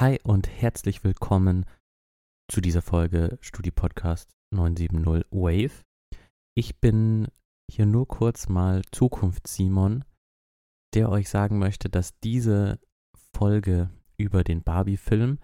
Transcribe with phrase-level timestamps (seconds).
[0.00, 1.66] Hi und herzlich willkommen
[2.50, 5.84] zu dieser Folge Studi Podcast 970 Wave.
[6.56, 7.28] Ich bin
[7.70, 10.06] hier nur kurz mal Zukunft Simon,
[10.94, 12.80] der euch sagen möchte, dass diese
[13.36, 15.38] Folge über den Barbie-Film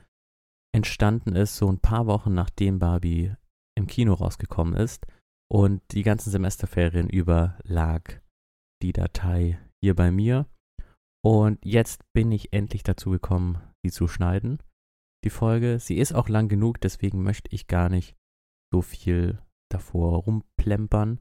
[0.74, 3.34] entstanden ist, so ein paar Wochen nachdem Barbie
[3.76, 5.06] im Kino rausgekommen ist
[5.52, 8.22] und die ganzen Semesterferien über lag
[8.82, 10.46] die Datei hier bei mir.
[11.22, 14.58] Und jetzt bin ich endlich dazu gekommen, sie zu schneiden,
[15.24, 15.78] die Folge.
[15.78, 18.16] Sie ist auch lang genug, deswegen möchte ich gar nicht
[18.72, 19.38] so viel
[19.70, 21.20] davor rumplempern.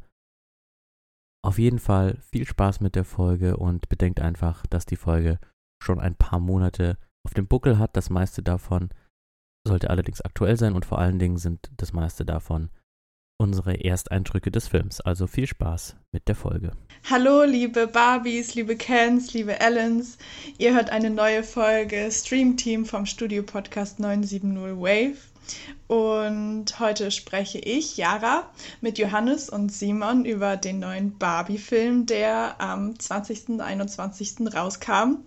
[1.43, 5.39] Auf jeden Fall viel Spaß mit der Folge und bedenkt einfach, dass die Folge
[5.81, 7.95] schon ein paar Monate auf dem Buckel hat.
[7.95, 8.89] Das meiste davon
[9.67, 12.69] sollte allerdings aktuell sein und vor allen Dingen sind das meiste davon
[13.39, 15.01] unsere Ersteindrücke des Films.
[15.01, 16.71] Also viel Spaß mit der Folge.
[17.07, 20.17] Hallo, liebe Barbies, liebe Kens, liebe Ellens.
[20.57, 25.17] Ihr hört eine neue Folge Stream Team vom Studio Podcast 970 Wave.
[25.85, 28.49] Und heute spreche ich, Jara,
[28.81, 33.49] mit Johannes und Simon über den neuen Barbie-Film, der am 20.
[33.49, 34.37] und 21.
[34.51, 35.17] rauskam.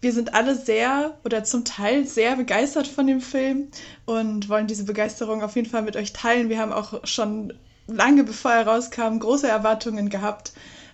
[0.00, 3.68] Wir sind alle sehr oder zum Teil sehr begeistert von dem Film
[4.06, 6.48] und wollen diese Begeisterung auf jeden Fall mit euch teilen.
[6.48, 7.52] Wir haben auch schon
[7.86, 10.52] lange bevor er rauskam große Erwartungen gehabt.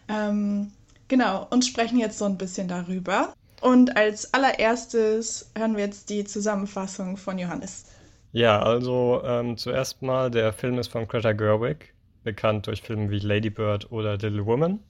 [0.09, 0.73] Ähm,
[1.09, 3.35] genau, und sprechen jetzt so ein bisschen darüber.
[3.61, 7.87] Und als allererstes hören wir jetzt die Zusammenfassung von Johannes.
[8.33, 11.95] Ja, also ähm, zuerst mal, der Film ist von Greta Gerwig,
[12.25, 14.81] bekannt durch Filme wie Lady Bird oder Little Woman.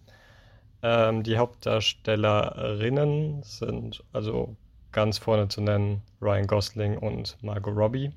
[0.83, 4.57] Ähm, die Hauptdarstellerinnen sind also
[4.93, 8.13] ganz vorne zu nennen Ryan Gosling und Margot Robbie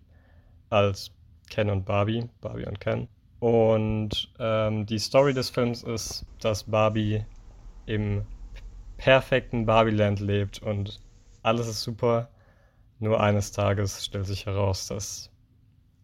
[0.70, 1.12] als
[1.50, 3.08] Ken und Barbie, Barbie und Ken.
[3.40, 7.24] Und ähm, die Story des Films ist, dass Barbie
[7.86, 8.26] im
[8.98, 11.00] perfekten Barbieland lebt und
[11.44, 12.30] alles ist super.
[13.00, 15.30] Nur eines Tages stellt sich heraus, dass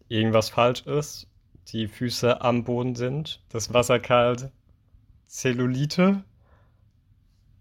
[0.08, 1.26] irgendwas falsch ist.
[1.68, 4.50] Die Füße am Boden sind, das Wasser kalt,
[5.26, 6.22] Zellulite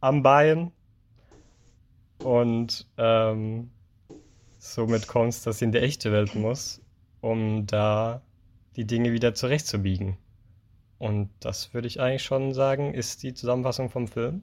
[0.02, 0.72] am Bein.
[2.20, 3.72] Und ähm,
[4.60, 6.82] somit kommt es, dass sie in die echte Welt muss,
[7.22, 8.22] um da
[8.76, 10.18] die Dinge wieder zurechtzubiegen.
[11.00, 14.42] Und das würde ich eigentlich schon sagen, ist die Zusammenfassung vom Film.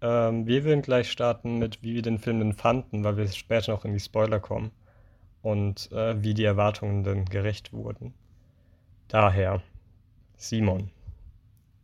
[0.00, 3.72] Ähm, wir würden gleich starten mit, wie wir den Film denn fanden, weil wir später
[3.72, 4.70] noch in die Spoiler kommen.
[5.42, 8.14] Und äh, wie die Erwartungen denn gerecht wurden.
[9.08, 9.62] Daher,
[10.36, 10.90] Simon,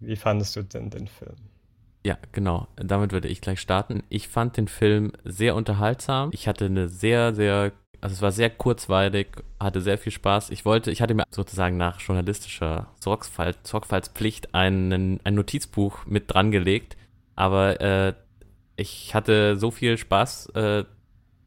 [0.01, 1.37] wie fandest du denn den Film?
[2.05, 2.67] Ja, genau.
[2.77, 4.03] Damit würde ich gleich starten.
[4.09, 6.31] Ich fand den Film sehr unterhaltsam.
[6.33, 9.29] Ich hatte eine sehr, sehr, also es war sehr kurzweilig,
[9.61, 10.51] hatte sehr viel Spaß.
[10.51, 16.51] Ich wollte, ich hatte mir sozusagen nach journalistischer Sorgfalt, Sorgfaltspflicht einen, ein Notizbuch mit dran
[16.51, 16.97] gelegt.
[17.37, 18.15] Aber äh,
[18.75, 20.85] ich hatte so viel Spaß äh,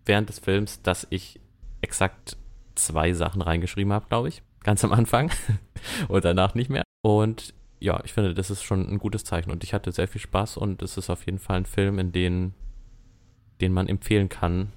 [0.05, 1.41] während des Films, dass ich
[1.81, 2.37] exakt
[2.75, 4.41] zwei Sachen reingeschrieben habe, glaube ich.
[4.63, 5.31] Ganz am Anfang
[6.07, 6.83] und danach nicht mehr.
[7.01, 10.21] Und ja, ich finde, das ist schon ein gutes Zeichen und ich hatte sehr viel
[10.21, 12.53] Spaß und es ist auf jeden Fall ein Film, in den,
[13.59, 14.71] den man empfehlen kann.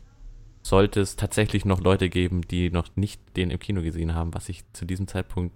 [0.68, 4.50] Sollte es tatsächlich noch Leute geben, die noch nicht den im Kino gesehen haben, was
[4.50, 5.54] ich zu diesem Zeitpunkt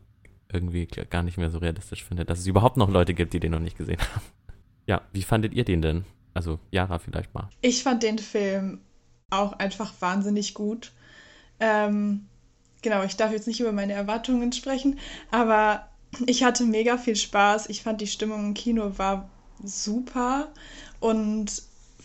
[0.50, 3.52] irgendwie gar nicht mehr so realistisch finde, dass es überhaupt noch Leute gibt, die den
[3.52, 4.24] noch nicht gesehen haben.
[4.86, 6.06] Ja, wie fandet ihr den denn?
[6.32, 7.50] Also Yara vielleicht mal.
[7.60, 8.80] Ich fand den Film
[9.28, 10.92] auch einfach wahnsinnig gut.
[11.60, 12.26] Ähm,
[12.80, 14.98] genau, ich darf jetzt nicht über meine Erwartungen sprechen,
[15.30, 15.88] aber
[16.26, 17.68] ich hatte mega viel Spaß.
[17.68, 19.28] Ich fand die Stimmung im Kino war
[19.62, 20.48] super
[21.00, 21.62] und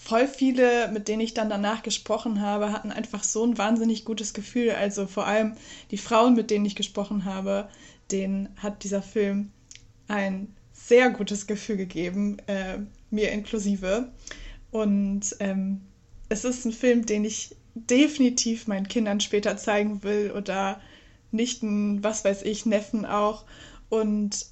[0.08, 4.34] voll viele, mit denen ich dann danach gesprochen habe, hatten einfach so ein wahnsinnig gutes
[4.34, 4.72] Gefühl.
[4.72, 5.56] Also vor allem
[5.92, 7.68] die Frauen, mit denen ich gesprochen habe,
[8.10, 9.52] denen hat dieser Film
[10.08, 12.78] ein sehr gutes Gefühl gegeben, äh,
[13.12, 14.14] mir inklusive.
[14.72, 15.82] Und ähm,
[16.30, 20.80] es ist ein Film, den ich definitiv meinen Kindern später zeigen will oder
[21.32, 23.44] Nichten, was weiß ich, Neffen auch.
[23.90, 24.46] Und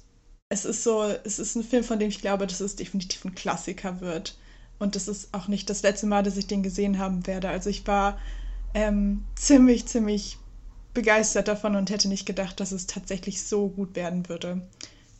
[0.50, 3.34] es ist so, es ist ein Film, von dem ich glaube, dass es definitiv ein
[3.34, 4.36] Klassiker wird.
[4.78, 7.48] Und das ist auch nicht das letzte Mal, dass ich den gesehen haben werde.
[7.48, 8.18] Also ich war
[8.74, 10.38] ähm, ziemlich, ziemlich
[10.92, 14.62] begeistert davon und hätte nicht gedacht, dass es tatsächlich so gut werden würde.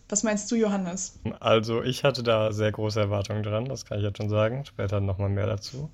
[0.08, 1.18] Was meinst du, Johannes?
[1.40, 4.64] Also ich hatte da sehr große Erwartungen dran, das kann ich jetzt schon sagen.
[4.64, 5.90] Später nochmal mehr dazu.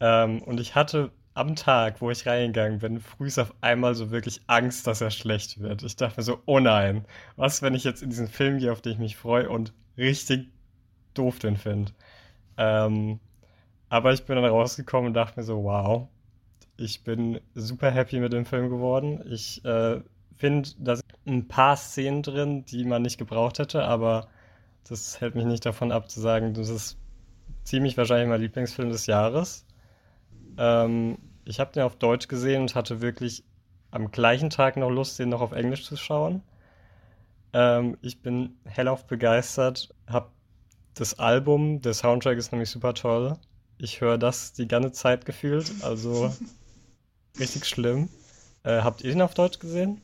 [0.00, 4.40] Ähm, und ich hatte am Tag, wo ich reingegangen bin, frühs auf einmal so wirklich
[4.46, 5.82] Angst, dass er schlecht wird.
[5.82, 7.04] Ich dachte mir so, oh nein,
[7.36, 10.48] was, wenn ich jetzt in diesen Film gehe, auf den ich mich freue und richtig
[11.14, 11.92] doof den finde.
[12.60, 13.20] Ähm,
[13.88, 16.08] aber ich bin dann rausgekommen und dachte mir so, wow,
[16.76, 19.24] ich bin super happy mit dem Film geworden.
[19.30, 20.00] Ich äh,
[20.36, 24.28] finde, da sind ein paar Szenen drin, die man nicht gebraucht hätte, aber
[24.86, 26.98] das hält mich nicht davon ab zu sagen, das ist
[27.64, 29.66] ziemlich wahrscheinlich mein Lieblingsfilm des Jahres.
[30.58, 31.16] Ähm,
[31.46, 33.42] ich habe den auf Deutsch gesehen und hatte wirklich
[33.90, 36.42] am gleichen Tag noch Lust, den noch auf Englisch zu schauen.
[37.54, 40.28] Ähm, ich bin hellauf begeistert, habe
[41.00, 43.38] das Album, der Soundtrack ist nämlich super toll.
[43.78, 46.30] Ich höre das die ganze Zeit gefühlt, also
[47.38, 48.10] richtig schlimm.
[48.64, 50.02] Äh, habt ihr den auf Deutsch gesehen?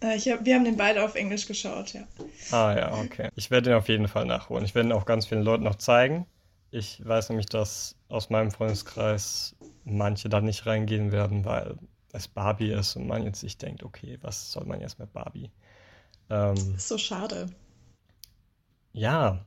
[0.00, 2.02] Äh, hab, wir haben den beide auf Englisch geschaut, ja.
[2.50, 3.30] Ah ja, okay.
[3.36, 4.66] Ich werde den auf jeden Fall nachholen.
[4.66, 6.26] Ich werde ihn auch ganz vielen Leuten noch zeigen.
[6.70, 11.78] Ich weiß nämlich, dass aus meinem Freundeskreis manche da nicht reingehen werden, weil
[12.12, 15.50] es Barbie ist und man jetzt sich denkt, okay, was soll man jetzt mit Barbie?
[16.28, 17.46] Ähm, das ist so schade.
[18.92, 19.46] Ja.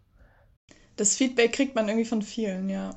[0.96, 2.92] Das Feedback kriegt man irgendwie von vielen, ja.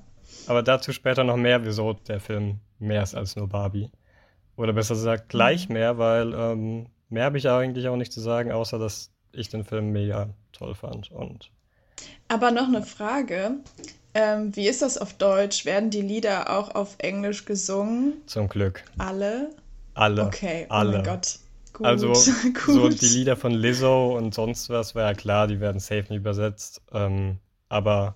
[0.46, 3.90] Aber dazu später noch mehr, wieso der Film mehr ist als nur Barbie.
[4.56, 5.74] Oder besser gesagt, gleich mhm.
[5.74, 9.64] mehr, weil ähm, mehr habe ich eigentlich auch nicht zu sagen, außer dass ich den
[9.64, 11.10] Film mega toll fand.
[11.10, 11.50] Und
[12.28, 13.56] Aber noch eine Frage.
[14.14, 15.64] Ähm, wie ist das auf Deutsch?
[15.64, 18.14] Werden die Lieder auch auf Englisch gesungen?
[18.26, 18.82] Zum Glück.
[18.98, 19.50] Alle?
[19.94, 20.24] Alle.
[20.26, 20.90] Okay, alle.
[20.90, 21.38] oh mein Gott.
[21.72, 22.08] Gut, also
[22.64, 22.64] gut.
[22.66, 26.18] so die Lieder von Lizzo und sonst was war ja klar, die werden safe nicht
[26.18, 26.80] übersetzt.
[26.92, 28.14] Ähm, aber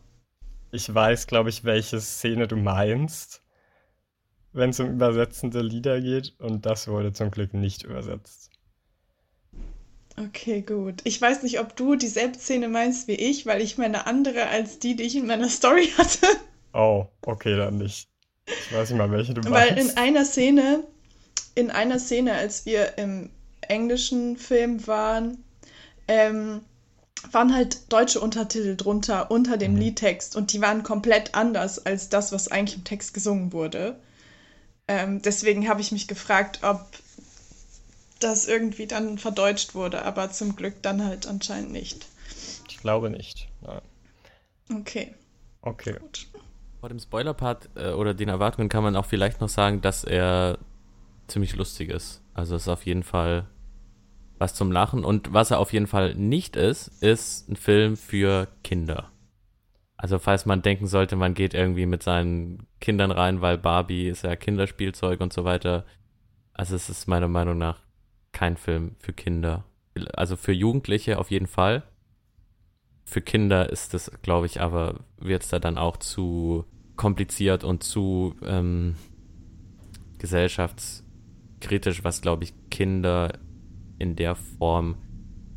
[0.70, 3.42] ich weiß, glaube ich, welche Szene du meinst,
[4.52, 6.34] wenn es um übersetzende Lieder geht.
[6.38, 8.50] Und das wurde zum Glück nicht übersetzt.
[10.18, 11.00] Okay, gut.
[11.04, 14.78] Ich weiß nicht, ob du dieselbe Szene meinst wie ich, weil ich meine andere als
[14.78, 16.26] die, die ich in meiner Story hatte.
[16.72, 18.08] Oh, okay, dann nicht.
[18.46, 19.70] Ich weiß nicht mal, welche du meinst.
[19.70, 20.84] Weil in einer Szene,
[21.54, 25.44] in einer Szene, als wir im englischen Film waren,
[26.08, 26.62] ähm,
[27.30, 29.80] waren halt deutsche Untertitel drunter, unter dem mhm.
[29.80, 33.98] Liedtext und die waren komplett anders als das, was eigentlich im Text gesungen wurde.
[34.88, 36.84] Ähm, deswegen habe ich mich gefragt, ob
[38.20, 42.06] das irgendwie dann verdeutscht wurde, aber zum Glück dann halt anscheinend nicht.
[42.68, 43.48] Ich glaube nicht.
[43.60, 43.80] Nein.
[44.74, 45.14] Okay.
[45.60, 45.96] Okay.
[45.98, 46.26] Gut.
[46.80, 50.58] Vor dem Spoiler-Part äh, oder den Erwartungen kann man auch vielleicht noch sagen, dass er
[51.28, 52.20] ziemlich lustig ist.
[52.34, 53.46] Also es ist auf jeden Fall
[54.42, 55.04] was zum Lachen.
[55.04, 59.12] Und was er auf jeden Fall nicht ist, ist ein Film für Kinder.
[59.96, 64.24] Also falls man denken sollte, man geht irgendwie mit seinen Kindern rein, weil Barbie ist
[64.24, 65.86] ja Kinderspielzeug und so weiter.
[66.54, 67.78] Also es ist meiner Meinung nach
[68.32, 69.62] kein Film für Kinder.
[70.14, 71.84] Also für Jugendliche auf jeden Fall.
[73.04, 76.64] Für Kinder ist das, glaube ich, aber wird es da dann auch zu
[76.96, 78.96] kompliziert und zu ähm,
[80.18, 83.38] gesellschaftskritisch, was, glaube ich, Kinder
[84.02, 84.96] in der Form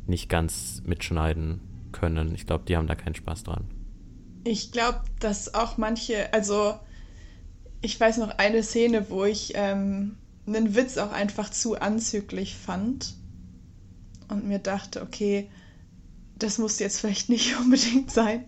[0.06, 1.60] nicht ganz mitschneiden
[1.90, 2.32] können.
[2.34, 3.64] Ich glaube, die haben da keinen Spaß dran.
[4.44, 6.74] Ich glaube, dass auch manche, also
[7.82, 10.16] ich weiß noch eine Szene, wo ich ähm,
[10.46, 13.14] einen Witz auch einfach zu anzüglich fand
[14.28, 15.50] und mir dachte, okay,
[16.38, 18.44] das muss jetzt vielleicht nicht unbedingt sein.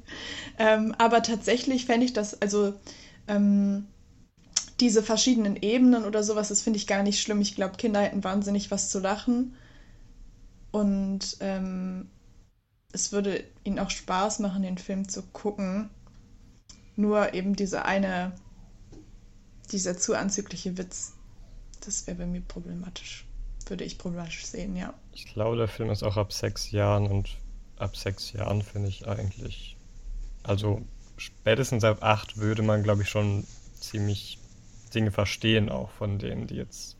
[0.58, 2.74] Ähm, aber tatsächlich fände ich das, also
[3.26, 3.86] ähm,
[4.78, 7.40] diese verschiedenen Ebenen oder sowas, das finde ich gar nicht schlimm.
[7.40, 9.56] Ich glaube, Kinder hätten wahnsinnig was zu lachen.
[10.70, 12.10] Und ähm,
[12.92, 15.90] es würde ihnen auch Spaß machen, den Film zu gucken.
[16.96, 18.32] Nur eben diese eine,
[19.70, 21.14] dieser zu anzügliche Witz,
[21.84, 23.26] das wäre bei mir problematisch.
[23.66, 24.94] Würde ich problematisch sehen, ja.
[25.12, 27.36] Ich glaube, der Film ist auch ab sechs Jahren und
[27.76, 29.76] ab sechs Jahren finde ich eigentlich.
[30.42, 30.82] Also
[31.16, 33.44] spätestens ab acht würde man, glaube ich, schon
[33.78, 34.38] ziemlich
[34.94, 36.97] Dinge verstehen, auch von denen, die jetzt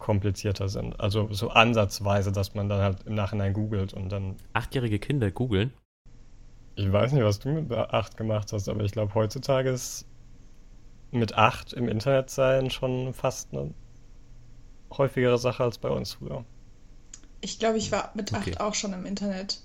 [0.00, 0.98] komplizierter sind.
[0.98, 4.36] Also so ansatzweise, dass man dann halt im Nachhinein googelt und dann.
[4.52, 5.72] Achtjährige Kinder googeln?
[6.74, 10.06] Ich weiß nicht, was du mit acht gemacht hast, aber ich glaube, heutzutage ist
[11.10, 13.74] mit acht im Internet sein schon fast eine
[14.96, 16.44] häufigere Sache als bei uns früher.
[17.40, 18.52] Ich glaube, ich war mit okay.
[18.52, 19.60] acht auch schon im Internet.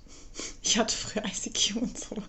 [0.61, 2.25] Ich hatte früher ICQ und sowas.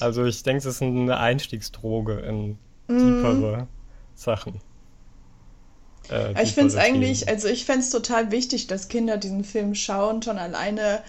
[0.00, 3.68] Also ich denke, es ist eine Einstiegsdroge in tiefere mm.
[4.14, 4.60] Sachen.
[6.10, 9.74] Äh, ich finde es eigentlich, also ich fände es total wichtig, dass Kinder diesen Film
[9.74, 11.02] schauen, schon alleine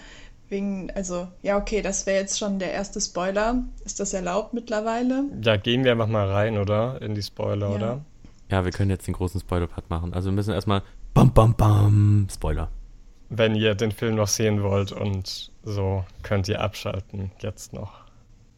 [0.49, 3.63] wegen, also ja, okay, das wäre jetzt schon der erste Spoiler.
[3.85, 5.23] Ist das erlaubt mittlerweile?
[5.41, 7.01] Ja, gehen wir einfach mal rein, oder?
[7.01, 7.75] In die Spoiler, ja.
[7.75, 8.05] oder?
[8.49, 10.13] Ja, wir können jetzt den großen Spoiler-Part machen.
[10.13, 12.69] Also wir müssen erstmal bam, bam, bam, Spoiler.
[13.29, 17.93] Wenn ihr den Film noch sehen wollt und so, könnt ihr abschalten, jetzt noch.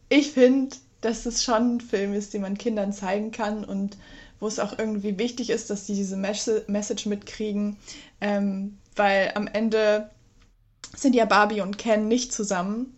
[0.08, 3.96] Ich finde, dass es schon ein Film ist, den man Kindern zeigen kann und
[4.44, 7.78] wo es auch irgendwie wichtig ist, dass die diese Message mitkriegen,
[8.20, 10.10] ähm, weil am Ende
[10.94, 12.94] sind ja Barbie und Ken nicht zusammen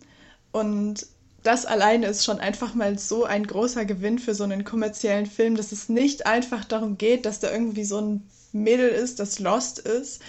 [0.51, 1.07] und
[1.43, 5.55] das alleine ist schon einfach mal so ein großer Gewinn für so einen kommerziellen Film,
[5.55, 9.79] dass es nicht einfach darum geht, dass da irgendwie so ein Mädel ist, das lost
[9.79, 10.21] ist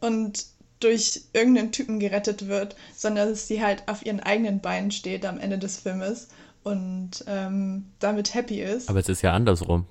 [0.00, 0.44] und
[0.80, 5.38] durch irgendeinen Typen gerettet wird, sondern dass sie halt auf ihren eigenen Beinen steht am
[5.38, 6.26] Ende des Filmes
[6.64, 8.88] und ähm, damit happy ist.
[8.88, 9.86] Aber es ist ja andersrum.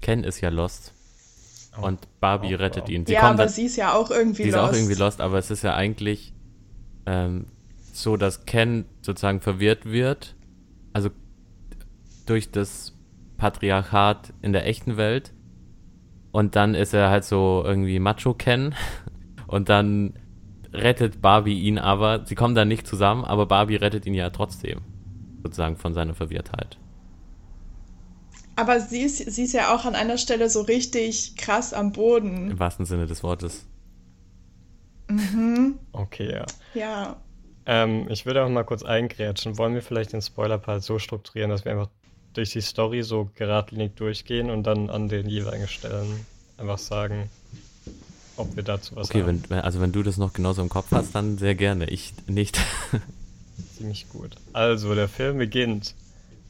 [0.00, 0.92] Ken ist ja lost.
[1.78, 1.86] Oh.
[1.86, 3.06] Und Barbie oh, rettet ihn.
[3.06, 4.58] Sie ja, aber dann, sie ist ja auch irgendwie sie lost.
[4.58, 6.32] Sie ist auch irgendwie lost, aber es ist ja eigentlich
[7.06, 7.46] ähm,
[7.92, 10.34] so, dass Ken sozusagen verwirrt wird.
[10.92, 11.10] Also
[12.26, 12.94] durch das
[13.36, 15.32] Patriarchat in der echten Welt.
[16.32, 18.74] Und dann ist er halt so irgendwie Macho-Ken.
[19.46, 20.14] Und dann
[20.72, 22.26] rettet Barbie ihn aber.
[22.26, 24.80] Sie kommen dann nicht zusammen, aber Barbie rettet ihn ja trotzdem.
[25.42, 26.78] Sozusagen von seiner Verwirrtheit.
[28.56, 32.50] Aber sie ist, sie ist ja auch an einer Stelle so richtig krass am Boden.
[32.50, 33.66] Im wahrsten Sinne des Wortes.
[35.08, 35.78] Mhm.
[35.92, 36.46] Okay, ja.
[36.74, 37.16] Ja.
[37.66, 39.58] Ähm, ich würde auch mal kurz eingrätschen.
[39.58, 41.90] Wollen wir vielleicht den Spoiler-Part so strukturieren, dass wir einfach
[42.32, 47.30] durch die Story so geradlinig durchgehen und dann an den jeweiligen Stellen einfach sagen,
[48.36, 49.42] ob wir dazu was okay, haben.
[49.44, 51.88] Okay, also wenn du das noch genauso im Kopf hast, dann sehr gerne.
[51.90, 52.58] Ich nicht.
[53.76, 54.36] Ziemlich gut.
[54.52, 55.94] Also, der Film beginnt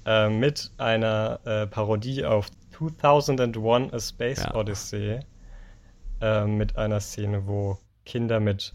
[0.06, 2.48] äh, mit einer äh, Parodie auf
[2.78, 4.54] 2001 A Space ja.
[4.54, 5.20] Odyssey.
[6.20, 8.72] Äh, mit einer Szene, wo Kinder mit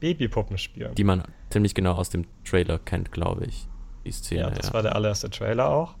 [0.00, 0.94] Babypuppen spielen.
[0.94, 3.66] Die man ziemlich genau aus dem Trailer kennt, glaube ich.
[4.04, 4.40] Die Szene.
[4.42, 4.74] Ja, das ja.
[4.74, 5.94] war der allererste Trailer auch.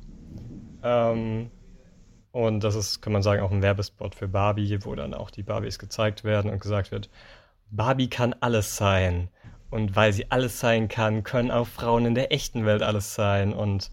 [0.82, 1.50] Ähm,
[2.32, 5.42] und das ist, kann man sagen, auch ein Werbespot für Barbie, wo dann auch die
[5.42, 7.08] Barbies gezeigt werden und gesagt wird,
[7.70, 9.28] Barbie kann alles sein.
[9.70, 13.54] Und weil sie alles sein kann, können auch Frauen in der echten Welt alles sein.
[13.54, 13.90] Und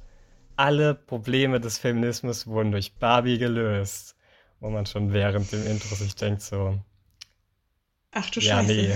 [0.59, 4.15] alle Probleme des Feminismus wurden durch Barbie gelöst.
[4.59, 6.77] Wo man schon während dem Intro sich denkt so,
[8.11, 8.73] Ach du ja, Scheiße.
[8.73, 8.95] Nee.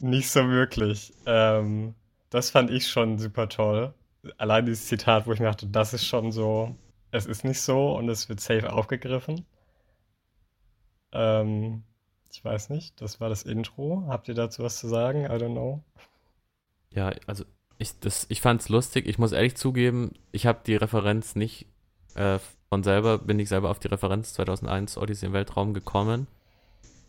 [0.00, 1.12] Nicht so wirklich.
[1.26, 1.94] Ähm,
[2.30, 3.94] das fand ich schon super toll.
[4.38, 6.76] Allein dieses Zitat, wo ich mir dachte, das ist schon so,
[7.10, 9.44] es ist nicht so und es wird safe aufgegriffen.
[11.10, 11.82] Ähm,
[12.30, 14.04] ich weiß nicht, das war das Intro.
[14.06, 15.24] Habt ihr dazu was zu sagen?
[15.24, 15.82] I don't know.
[16.94, 17.44] Ja, also
[17.82, 17.94] ich,
[18.28, 19.06] ich fand es lustig.
[19.06, 21.66] Ich muss ehrlich zugeben, ich habe die Referenz nicht
[22.14, 26.26] äh, von selber, bin ich selber auf die Referenz 2001 Odyssey im Weltraum gekommen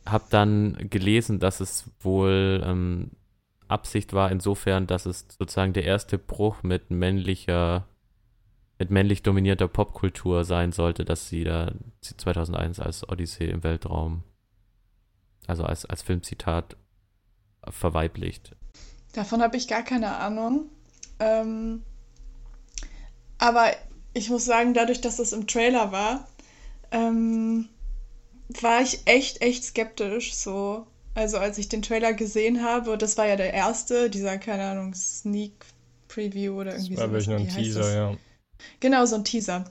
[0.06, 3.12] habe dann gelesen, dass es wohl ähm,
[3.68, 7.88] Absicht war, insofern, dass es sozusagen der erste Bruch mit männlicher,
[8.78, 14.24] mit männlich dominierter Popkultur sein sollte, dass sie da 2001 als Odyssee im Weltraum,
[15.48, 16.76] also als, als Filmzitat
[17.70, 18.56] verweiblicht.
[19.14, 20.70] Davon habe ich gar keine Ahnung.
[21.20, 21.84] Ähm,
[23.38, 23.72] aber
[24.14, 26.28] ich muss sagen, dadurch, dass das im Trailer war,
[26.92, 27.70] ähm,
[28.62, 30.34] war ich echt, echt skeptisch.
[30.36, 30.88] So.
[31.16, 34.94] Also als ich den Trailer gesehen habe, das war ja der erste, dieser, keine Ahnung,
[34.94, 35.54] Sneak
[36.08, 37.02] Preview oder irgendwie so.
[37.02, 38.18] War wirklich nur ein Teaser, ja.
[38.80, 39.66] Genau, so ein Teaser.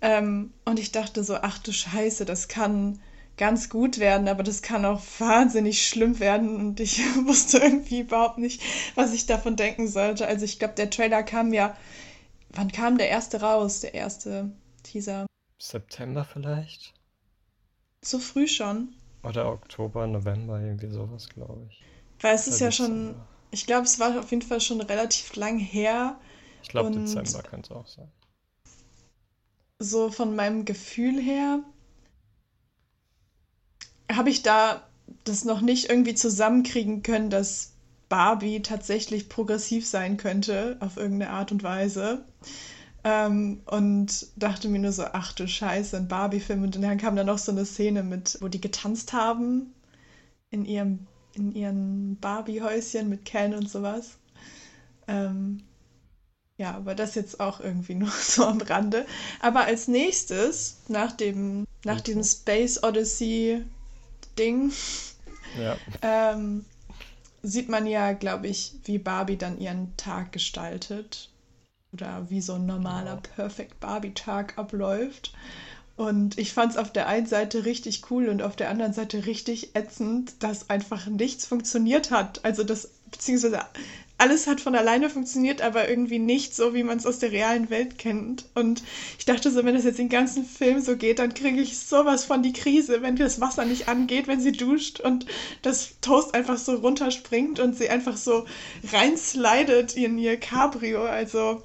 [0.00, 3.00] Ähm, und ich dachte so, ach du Scheiße, das kann
[3.36, 8.38] ganz gut werden, aber das kann auch wahnsinnig schlimm werden und ich wusste irgendwie überhaupt
[8.38, 8.62] nicht,
[8.94, 10.26] was ich davon denken sollte.
[10.26, 11.76] Also ich glaube, der Trailer kam ja,
[12.50, 14.50] wann kam der erste raus, der erste
[14.82, 15.26] Teaser?
[15.58, 16.94] September vielleicht?
[18.02, 18.94] So früh schon?
[19.22, 21.82] Oder Oktober, November, irgendwie sowas, glaube ich.
[22.20, 23.16] Weil es ist ja schon,
[23.50, 26.18] ich glaube, es war auf jeden Fall schon relativ lang her.
[26.62, 28.10] Ich glaube, Dezember könnte es auch sein.
[29.78, 31.62] So von meinem Gefühl her
[34.10, 34.82] habe ich da
[35.24, 37.72] das noch nicht irgendwie zusammenkriegen können, dass
[38.08, 42.24] Barbie tatsächlich progressiv sein könnte auf irgendeine Art und Weise.
[43.04, 46.62] Ähm, und dachte mir nur so, ach du Scheiße, ein Barbie-Film.
[46.62, 49.72] Und dann kam da noch so eine Szene mit, wo die getanzt haben
[50.50, 54.18] in ihrem, in ihren Barbie-Häuschen mit Ken und sowas.
[55.08, 55.62] Ähm,
[56.58, 59.06] ja, aber das jetzt auch irgendwie nur so am Rande.
[59.40, 63.64] Aber als nächstes, nach dem, nach diesem Space Odyssey
[64.38, 64.72] Ding,
[65.58, 65.76] ja.
[66.02, 66.64] ähm,
[67.42, 71.30] sieht man ja, glaube ich, wie Barbie dann ihren Tag gestaltet
[71.92, 75.32] oder wie so ein normaler Perfect Barbie-Tag abläuft.
[75.96, 79.24] Und ich fand es auf der einen Seite richtig cool und auf der anderen Seite
[79.24, 82.44] richtig ätzend, dass einfach nichts funktioniert hat.
[82.44, 83.60] Also das, beziehungsweise
[84.18, 87.68] alles hat von alleine funktioniert, aber irgendwie nicht so, wie man es aus der realen
[87.68, 88.46] Welt kennt.
[88.54, 88.82] Und
[89.18, 92.24] ich dachte so, wenn das jetzt den ganzen Film so geht, dann kriege ich sowas
[92.24, 95.26] von die Krise, wenn das Wasser nicht angeht, wenn sie duscht und
[95.62, 98.46] das Toast einfach so runterspringt und sie einfach so
[98.90, 101.04] reinslidet in ihr Cabrio.
[101.04, 101.62] Also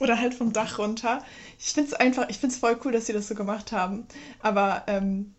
[0.00, 1.22] oder halt vom Dach runter.
[1.58, 4.06] Ich finde es einfach, ich finde es voll cool, dass sie das so gemacht haben.
[4.40, 5.34] Aber ähm,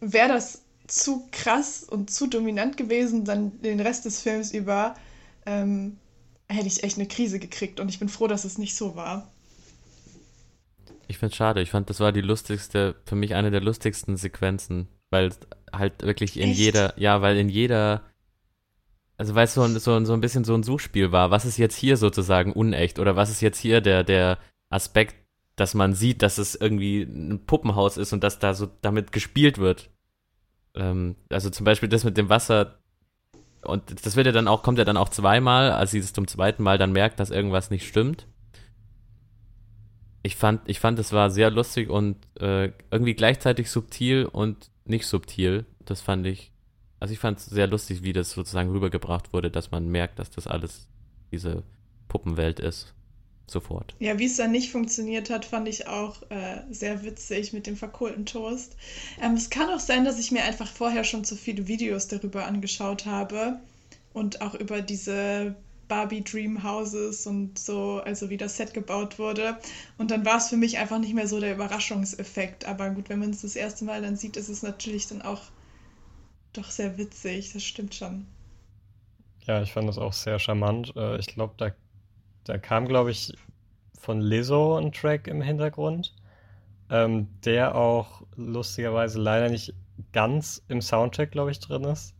[0.00, 4.94] wäre das zu krass und zu dominant gewesen, dann den Rest des Films über,
[5.46, 5.96] ähm,
[6.48, 7.80] hätte ich echt eine Krise gekriegt.
[7.80, 9.30] Und ich bin froh, dass es nicht so war.
[11.08, 11.62] Ich finde es schade.
[11.62, 15.32] Ich fand, das war die lustigste, für mich eine der lustigsten Sequenzen, weil
[15.72, 16.58] halt wirklich in Echt?
[16.58, 18.02] jeder, ja, weil in jeder
[19.16, 21.76] also weil es so, so, so ein bisschen so ein Suchspiel war, was ist jetzt
[21.76, 24.38] hier sozusagen unecht oder was ist jetzt hier der, der
[24.68, 25.14] Aspekt,
[25.56, 29.56] dass man sieht, dass es irgendwie ein Puppenhaus ist und dass da so damit gespielt
[29.58, 29.90] wird.
[30.74, 32.78] Ähm, also zum Beispiel das mit dem Wasser,
[33.66, 36.26] und das wird ja dann auch, kommt ja dann auch zweimal, als sie es zum
[36.26, 38.26] zweiten Mal dann merkt, dass irgendwas nicht stimmt.
[40.22, 45.06] Ich fand, ich fand, es war sehr lustig und äh, irgendwie gleichzeitig subtil und nicht
[45.06, 45.66] subtil.
[45.84, 46.50] Das fand ich,
[46.98, 50.30] also ich fand es sehr lustig, wie das sozusagen rübergebracht wurde, dass man merkt, dass
[50.30, 50.88] das alles
[51.30, 51.62] diese
[52.08, 52.95] Puppenwelt ist
[53.46, 53.94] sofort.
[53.98, 57.76] Ja, wie es dann nicht funktioniert hat, fand ich auch äh, sehr witzig mit dem
[57.76, 58.76] verkohlten Toast.
[59.22, 62.46] Ähm, es kann auch sein, dass ich mir einfach vorher schon zu viele Videos darüber
[62.46, 63.60] angeschaut habe
[64.12, 65.54] und auch über diese
[65.88, 69.56] Barbie Dream Houses und so, also wie das Set gebaut wurde.
[69.98, 72.64] Und dann war es für mich einfach nicht mehr so der Überraschungseffekt.
[72.64, 75.42] Aber gut, wenn man es das erste Mal dann sieht, ist es natürlich dann auch
[76.52, 77.52] doch sehr witzig.
[77.52, 78.26] Das stimmt schon.
[79.46, 80.92] Ja, ich fand das auch sehr charmant.
[80.96, 81.70] Äh, ich glaube, da
[82.46, 83.32] da kam, glaube ich,
[83.98, 86.14] von Lizzo ein Track im Hintergrund,
[86.90, 89.74] ähm, der auch lustigerweise leider nicht
[90.12, 92.14] ganz im Soundtrack, glaube ich, drin ist.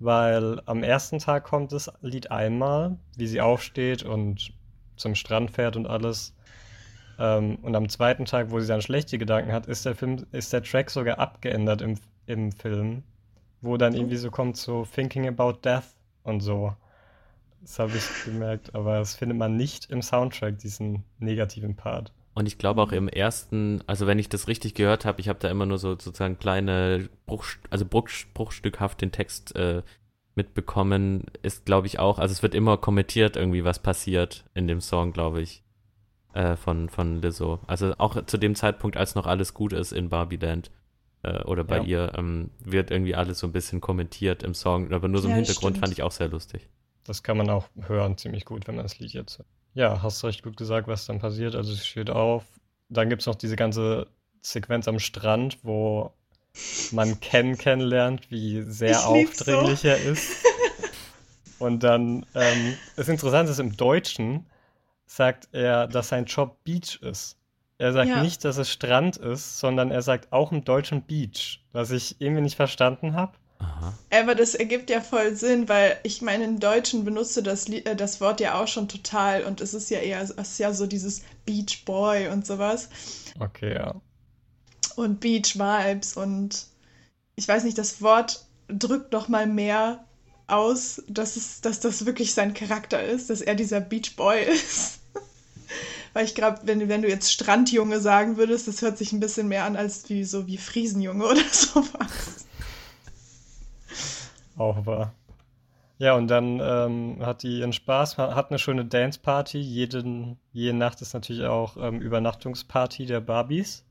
[0.00, 4.52] Weil am ersten Tag kommt das Lied einmal, wie sie aufsteht und
[4.96, 6.34] zum Strand fährt und alles.
[7.18, 10.52] Ähm, und am zweiten Tag, wo sie dann schlechte Gedanken hat, ist der Film, ist
[10.52, 11.94] der Track sogar abgeändert im,
[12.26, 13.02] im Film,
[13.62, 16.74] wo dann irgendwie so kommt so Thinking About Death und so.
[17.64, 22.12] Das habe ich gemerkt, aber das findet man nicht im Soundtrack, diesen negativen Part.
[22.34, 25.38] Und ich glaube auch im ersten, also wenn ich das richtig gehört habe, ich habe
[25.38, 29.82] da immer nur so sozusagen kleine Bruch, also Bruch, bruchstückhaft den Text äh,
[30.34, 34.80] mitbekommen, ist glaube ich auch, also es wird immer kommentiert irgendwie, was passiert in dem
[34.80, 35.62] Song, glaube ich,
[36.34, 37.60] äh, von, von Lizzo.
[37.66, 40.70] Also auch zu dem Zeitpunkt, als noch alles gut ist in Barbieland
[41.22, 41.84] äh, oder bei ja.
[41.84, 45.30] ihr, ähm, wird irgendwie alles so ein bisschen kommentiert im Song, aber nur so im
[45.30, 45.86] ja, Hintergrund stimmt.
[45.86, 46.68] fand ich auch sehr lustig.
[47.04, 49.48] Das kann man auch hören, ziemlich gut, wenn man das Lied jetzt hört.
[49.74, 51.54] Ja, hast du recht gut gesagt, was dann passiert.
[51.54, 52.44] Also es steht auf.
[52.88, 54.06] Dann gibt es noch diese ganze
[54.40, 56.12] Sequenz am Strand, wo
[56.92, 59.88] man Ken kennenlernt, wie sehr aufdringlich so.
[59.88, 60.44] er ist.
[61.58, 64.46] Und dann ähm, ist interessant, dass im Deutschen
[65.06, 67.38] sagt er, dass sein Job Beach ist.
[67.78, 68.22] Er sagt ja.
[68.22, 72.42] nicht, dass es Strand ist, sondern er sagt auch im Deutschen Beach, was ich irgendwie
[72.42, 73.32] nicht verstanden habe.
[73.64, 73.94] Aha.
[74.10, 78.20] Aber das ergibt ja voll Sinn, weil ich meine, im Deutschen benutze das, äh, das
[78.20, 81.22] Wort ja auch schon total und es ist ja eher es ist ja so dieses
[81.44, 82.88] Beach Boy und sowas.
[83.38, 83.94] Okay, ja.
[84.96, 86.66] Und Beach Vibes und
[87.36, 90.04] ich weiß nicht, das Wort drückt noch mal mehr
[90.46, 95.00] aus, dass, es, dass das wirklich sein Charakter ist, dass er dieser Beach Boy ist.
[96.12, 99.48] Weil ich glaube, wenn, wenn du jetzt Strandjunge sagen würdest, das hört sich ein bisschen
[99.48, 102.43] mehr an als wie so wie Friesenjunge oder sowas.
[104.56, 105.12] Auch wahr.
[105.98, 109.58] Ja, und dann ähm, hat die ihren Spaß, hat eine schöne Dance-Party.
[109.58, 113.84] Jeden, jede Nacht ist natürlich auch ähm, Übernachtungsparty der Barbies.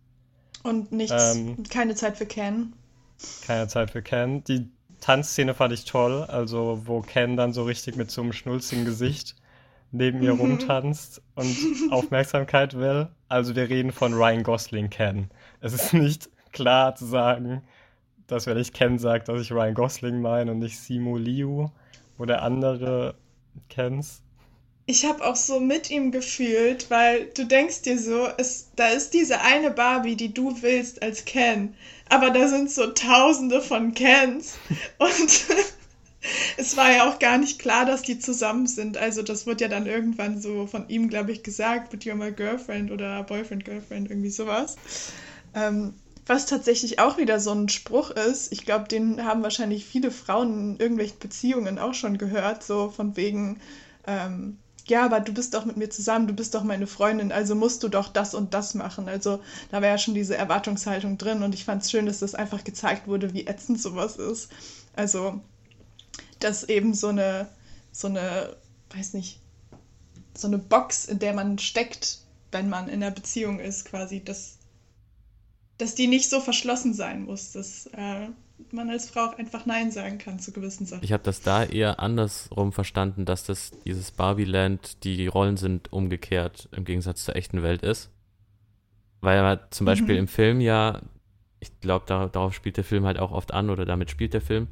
[0.63, 2.73] Und nichts, ähm, keine Zeit für Ken.
[3.45, 4.43] Keine Zeit für Ken.
[4.43, 8.85] Die Tanzszene fand ich toll, also wo Ken dann so richtig mit so einem schnulzigen
[8.85, 9.35] Gesicht
[9.91, 11.55] neben ihr rumtanzt und
[11.91, 13.09] Aufmerksamkeit will.
[13.29, 15.29] Also wir reden von Ryan Gosling Ken.
[15.61, 17.63] Es ist nicht klar zu sagen,
[18.27, 21.67] dass wenn ich Ken sage, dass ich Ryan Gosling meine und nicht Simu Liu
[22.17, 23.15] oder andere
[23.69, 24.21] Kens.
[24.85, 29.13] Ich habe auch so mit ihm gefühlt, weil du denkst dir so, es, da ist
[29.13, 31.73] diese eine Barbie, die du willst als Ken,
[32.09, 34.57] aber da sind so tausende von Kens
[34.97, 35.45] und
[36.57, 38.97] es war ja auch gar nicht klar, dass die zusammen sind.
[38.97, 42.31] Also das wird ja dann irgendwann so von ihm, glaube ich, gesagt, mit You're my
[42.31, 44.75] girlfriend oder Boyfriend, Girlfriend, irgendwie sowas.
[45.55, 45.93] Ähm,
[46.25, 50.73] was tatsächlich auch wieder so ein Spruch ist, ich glaube, den haben wahrscheinlich viele Frauen
[50.73, 53.59] in irgendwelchen Beziehungen auch schon gehört, so von wegen,
[54.07, 57.55] ähm, ja, aber du bist doch mit mir zusammen, du bist doch meine Freundin, also
[57.55, 59.07] musst du doch das und das machen.
[59.07, 62.35] Also da war ja schon diese Erwartungshaltung drin und ich fand es schön, dass das
[62.35, 64.49] einfach gezeigt wurde, wie ätzend sowas ist.
[64.95, 65.41] Also,
[66.39, 67.47] dass eben so eine,
[67.91, 68.55] so eine,
[68.93, 69.39] weiß nicht,
[70.35, 72.19] so eine Box, in der man steckt,
[72.51, 74.57] wenn man in einer Beziehung ist, quasi, dass
[75.77, 78.27] dass die nicht so verschlossen sein muss, dass äh,
[78.71, 81.03] man als Frau auch einfach Nein sagen kann zu gewissen Sachen.
[81.03, 86.69] Ich habe das da eher andersrum verstanden, dass das dieses Barbie-Land, die Rollen sind umgekehrt
[86.71, 88.09] im Gegensatz zur echten Welt ist.
[89.21, 90.21] Weil ja zum Beispiel mhm.
[90.21, 91.01] im Film ja,
[91.59, 94.41] ich glaube, da, darauf spielt der Film halt auch oft an oder damit spielt der
[94.41, 94.67] Film,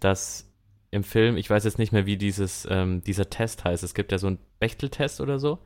[0.00, 0.48] dass
[0.90, 3.82] im Film, ich weiß jetzt nicht mehr, wie dieses, ähm, dieser Test heißt.
[3.82, 5.58] Es gibt ja so einen Bechteltest oder so.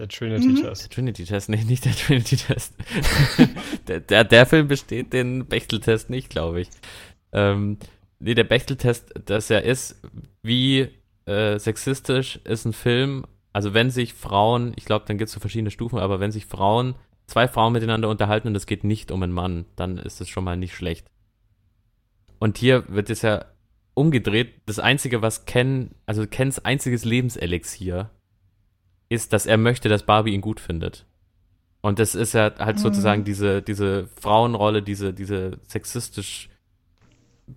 [0.00, 0.62] Der Trinity-Test.
[0.62, 0.88] Mhm.
[0.88, 2.74] Der Trinity-Test, nee, nicht der Trinity-Test.
[3.86, 6.70] der, der, der, Film besteht den Bechtel-Test nicht, glaube ich.
[7.32, 7.76] Ähm,
[8.18, 10.00] nee, der Bechtel-Test, das ja ist,
[10.42, 10.88] wie
[11.26, 15.40] äh, sexistisch ist ein Film Also wenn sich Frauen, ich glaube, dann gibt es so
[15.40, 16.94] verschiedene Stufen, aber wenn sich Frauen,
[17.26, 20.44] zwei Frauen miteinander unterhalten und es geht nicht um einen Mann, dann ist es schon
[20.44, 21.10] mal nicht schlecht.
[22.38, 23.44] Und hier wird es ja
[23.92, 24.62] umgedreht.
[24.64, 28.08] Das Einzige, was Ken, also Kens einziges Lebenselixier
[29.10, 31.04] ist, dass er möchte, dass Barbie ihn gut findet.
[31.82, 32.82] Und das ist ja halt mhm.
[32.82, 36.48] sozusagen diese, diese Frauenrolle, diese, diese sexistisch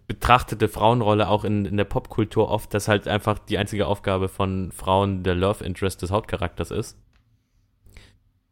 [0.07, 4.71] betrachtete Frauenrolle auch in, in der Popkultur oft, dass halt einfach die einzige Aufgabe von
[4.71, 6.97] Frauen der Love Interest des Hauptcharakters ist.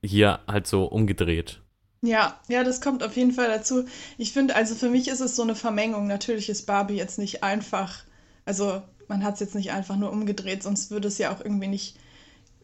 [0.03, 1.61] Hier halt so umgedreht.
[2.01, 3.85] Ja, ja, das kommt auf jeden Fall dazu.
[4.17, 6.07] Ich finde, also für mich ist es so eine Vermengung.
[6.07, 8.03] Natürlich ist Barbie jetzt nicht einfach,
[8.45, 11.67] also man hat es jetzt nicht einfach nur umgedreht, sonst würde es ja auch irgendwie
[11.67, 11.97] nicht,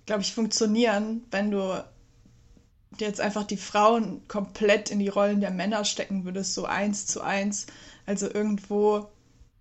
[0.07, 1.83] glaube ich, funktionieren, wenn du
[2.97, 7.21] jetzt einfach die Frauen komplett in die Rollen der Männer stecken würdest, so eins zu
[7.21, 7.67] eins.
[8.07, 9.09] Also irgendwo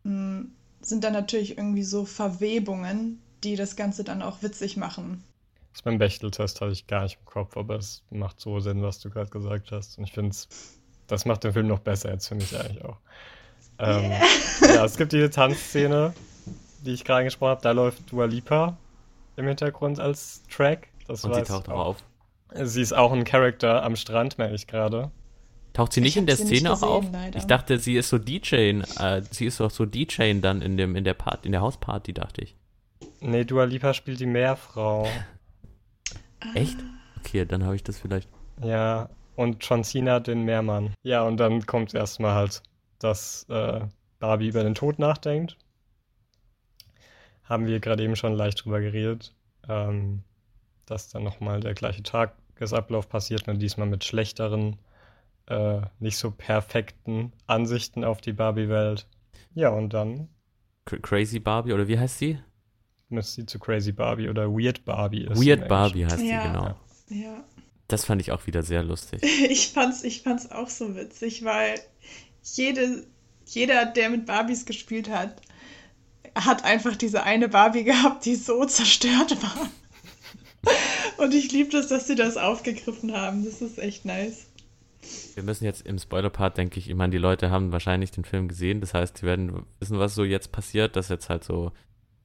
[0.05, 5.23] mh, hm, sind da natürlich irgendwie so Verwebungen, die das Ganze dann auch witzig machen.
[5.73, 9.01] Das beim Bechteltest hatte ich gar nicht im Kopf, aber es macht so Sinn, was
[9.01, 9.99] du gerade gesagt hast.
[9.99, 10.35] Und ich finde,
[11.09, 12.97] das macht den Film noch besser jetzt für mich eigentlich auch.
[13.79, 14.23] Ähm, yeah.
[14.63, 16.15] ja, es gibt diese Tanzszene,
[16.81, 17.63] die ich gerade angesprochen habe.
[17.63, 18.79] Da läuft Dua Lipa
[19.37, 20.89] im Hintergrund als Track.
[21.07, 21.97] Das Und sie taucht auch auf.
[22.55, 25.11] Sie ist auch ein Charakter am Strand, merke ich gerade.
[25.73, 27.05] Taucht sie nicht ich in der Szene auch auf?
[27.13, 27.39] Leider.
[27.39, 30.97] Ich dachte, sie ist so DJ, äh, sie ist doch so DJ dann in dem
[30.97, 32.57] in der Part, in der Hausparty, dachte ich.
[33.21, 35.07] Nee, Dua Lipa spielt die Meerfrau.
[36.55, 36.79] Echt?
[37.19, 38.29] Okay, dann habe ich das vielleicht.
[38.63, 40.95] Ja, und John Cena den Meermann.
[41.03, 42.63] Ja, und dann kommt erstmal halt,
[42.99, 43.81] dass äh,
[44.19, 45.57] Barbie über den Tod nachdenkt.
[47.49, 49.35] Haben wir gerade eben schon leicht drüber geredet,
[49.69, 50.23] ähm,
[50.85, 54.79] dass dann nochmal der gleiche Tagesablauf passiert, nur diesmal mit schlechteren
[55.47, 59.07] äh, nicht so perfekten Ansichten auf die Barbie-Welt.
[59.55, 60.29] Ja, und dann.
[60.85, 62.39] Crazy Barbie, oder wie heißt sie?
[63.09, 65.41] Müsste sie zu Crazy Barbie oder Weird Barbie ist.
[65.41, 66.43] Weird Barbie heißt ja.
[66.43, 66.75] sie, genau.
[67.09, 67.45] Ja.
[67.89, 69.23] Das fand ich auch wieder sehr lustig.
[69.51, 71.79] ich fand's, ich fand's auch so witzig, weil
[72.43, 73.07] jede,
[73.47, 75.41] jeder, der mit Barbies gespielt hat,
[76.45, 79.69] hat einfach diese eine Barbie gehabt, die so zerstört war.
[81.19, 83.45] Und ich liebe das, dass sie das aufgegriffen haben.
[83.45, 84.47] Das ist echt nice.
[85.35, 88.49] Wir müssen jetzt im Spoiler-Part, denke ich, ich meine, die Leute haben wahrscheinlich den Film
[88.49, 91.73] gesehen, das heißt, die werden wissen, was so jetzt passiert, dass jetzt halt so,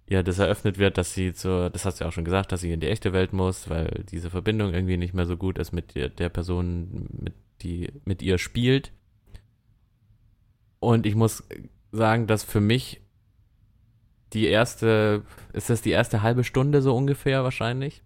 [0.10, 2.62] ja, das eröffnet wird, dass sie so, das hast du ja auch schon gesagt, dass
[2.62, 5.72] sie in die echte Welt muss, weil diese Verbindung irgendwie nicht mehr so gut ist
[5.72, 8.92] mit der, der Person, mit, die mit ihr spielt.
[10.80, 11.44] Und ich muss
[11.92, 13.01] sagen, dass für mich
[14.34, 18.02] die erste, ist das die erste halbe Stunde so ungefähr wahrscheinlich,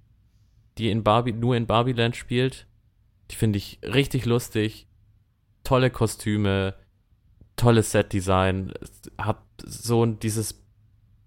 [0.77, 2.67] die in Barbie, nur in Barbieland spielt,
[3.31, 4.87] die finde ich richtig lustig.
[5.63, 6.75] Tolle Kostüme,
[7.55, 8.73] tolles Set-Design.
[9.17, 10.63] Hab so dieses,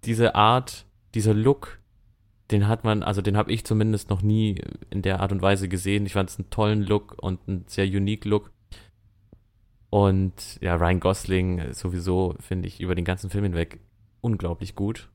[0.05, 1.81] diese Art, dieser Look,
[2.51, 5.69] den hat man, also den habe ich zumindest noch nie in der Art und Weise
[5.69, 6.07] gesehen.
[6.07, 8.53] Ich fand es einen tollen Look und einen sehr unique Look.
[9.91, 13.81] Und ja, Ryan Gosling sowieso finde ich über den ganzen Film hinweg
[14.21, 15.09] unglaublich gut.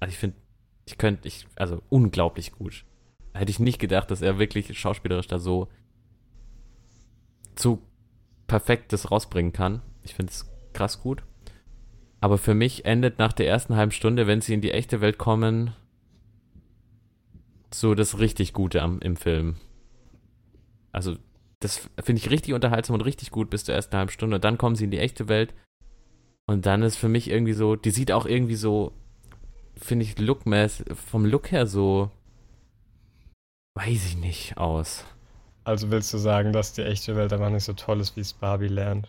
[0.00, 0.36] Also ich finde,
[0.86, 2.84] ich könnte, ich, also unglaublich gut.
[3.32, 5.68] Hätte ich nicht gedacht, dass er wirklich schauspielerisch da so
[7.58, 7.82] so
[8.46, 9.82] perfekt das rausbringen kann.
[10.02, 11.22] Ich finde es krass gut.
[12.20, 15.18] Aber für mich endet nach der ersten halben Stunde, wenn sie in die echte Welt
[15.18, 15.72] kommen,
[17.72, 19.56] so das richtig Gute am, im Film.
[20.92, 21.16] Also,
[21.60, 24.36] das finde ich richtig unterhaltsam und richtig gut bis zur ersten halben Stunde.
[24.36, 25.54] Und dann kommen sie in die echte Welt.
[26.50, 28.90] Und dann ist für mich irgendwie so, die sieht auch irgendwie so,
[29.76, 32.10] finde ich, lookmäßig, vom Look her so,
[33.74, 35.04] weiß ich nicht, aus.
[35.62, 38.32] Also willst du sagen, dass die echte Welt einfach nicht so toll ist, wie es
[38.32, 39.06] Barbie lernt?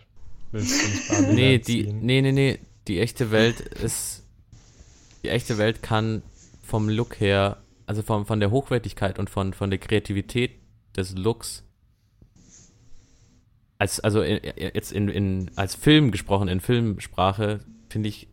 [0.52, 2.60] Willst du nicht Barbie nee, die, nee, nee, nee.
[2.86, 4.22] Die echte Welt ist.
[5.24, 6.22] Die echte Welt kann
[6.62, 10.52] vom Look her, also vom, von der Hochwertigkeit und von, von der Kreativität
[10.96, 11.64] des Looks,
[13.82, 18.28] als, also in, jetzt in, in, als Film gesprochen, in Filmsprache, finde ich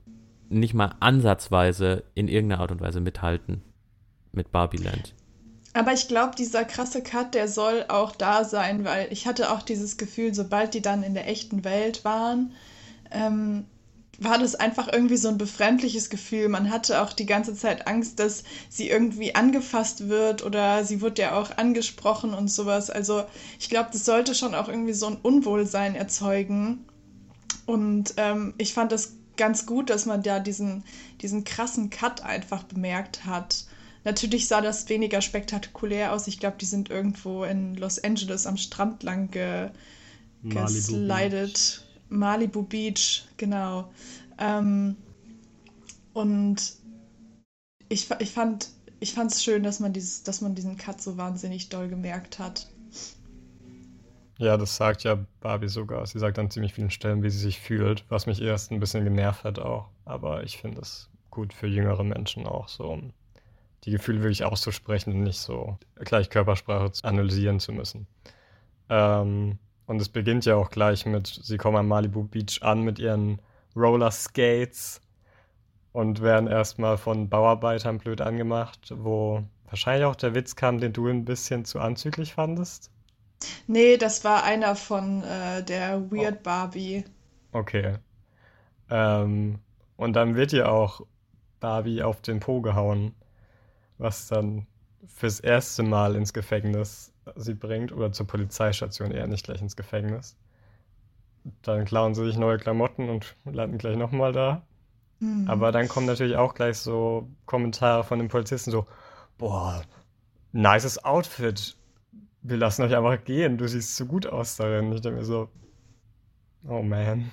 [0.47, 3.63] nicht mal ansatzweise in irgendeiner Art und Weise mithalten
[4.31, 5.15] mit Barbie Land.
[5.73, 9.63] Aber ich glaube, dieser krasse Cut, der soll auch da sein, weil ich hatte auch
[9.63, 12.51] dieses Gefühl, sobald die dann in der echten Welt waren,
[13.09, 13.65] ähm,
[14.19, 16.49] war das einfach irgendwie so ein befremdliches Gefühl.
[16.49, 21.21] Man hatte auch die ganze Zeit Angst, dass sie irgendwie angefasst wird oder sie wurde
[21.21, 22.89] ja auch angesprochen und sowas.
[22.89, 23.23] Also
[23.59, 26.85] ich glaube, das sollte schon auch irgendwie so ein Unwohlsein erzeugen.
[27.65, 30.83] Und ähm, ich fand das ganz gut, dass man da diesen,
[31.21, 33.65] diesen krassen Cut einfach bemerkt hat.
[34.03, 36.27] Natürlich sah das weniger spektakulär aus.
[36.27, 39.69] Ich glaube, die sind irgendwo in Los Angeles am Strand lang ge
[40.41, 41.85] Malibu geslidet.
[42.09, 43.91] Malibu Beach, genau.
[44.37, 44.95] Ähm,
[46.13, 46.73] und
[47.89, 48.69] ich, ich fand
[48.99, 52.67] ich schön, dass man, dieses, dass man diesen Cut so wahnsinnig doll gemerkt hat.
[54.37, 56.05] Ja, das sagt ja Barbie sogar.
[56.05, 59.03] Sie sagt an ziemlich vielen Stellen, wie sie sich fühlt, was mich erst ein bisschen
[59.03, 59.89] genervt hat auch.
[60.05, 63.13] Aber ich finde es gut für jüngere Menschen auch so, um
[63.83, 68.07] die Gefühle wirklich auszusprechen und nicht so gleich Körpersprache analysieren zu müssen.
[68.89, 72.99] Ähm, und es beginnt ja auch gleich mit, sie kommen am Malibu Beach an mit
[72.99, 73.41] ihren
[73.75, 75.01] Roller Skates
[75.93, 81.07] und werden erstmal von Bauarbeitern blöd angemacht, wo wahrscheinlich auch der Witz kam, den du
[81.07, 82.91] ein bisschen zu anzüglich fandest.
[83.65, 86.43] Nee, das war einer von äh, der Weird oh.
[86.43, 87.03] Barbie.
[87.51, 87.95] Okay.
[88.91, 89.57] Ähm,
[89.97, 91.01] und dann wird ja auch
[91.59, 93.15] Barbie auf den Po gehauen,
[93.97, 94.67] was dann
[95.07, 100.37] fürs erste Mal ins Gefängnis sie bringt oder zur Polizeistation eher nicht gleich ins Gefängnis.
[101.61, 104.63] Dann klauen sie sich neue Klamotten und landen gleich nochmal da.
[105.19, 105.47] Mhm.
[105.47, 108.85] Aber dann kommen natürlich auch gleich so Kommentare von den Polizisten so,
[109.37, 109.81] boah,
[110.51, 111.77] nices Outfit
[112.41, 113.57] wir lassen euch einfach gehen.
[113.57, 114.91] Du siehst so gut aus darin.
[114.93, 115.49] Ich denke mir so,
[116.67, 117.31] oh man.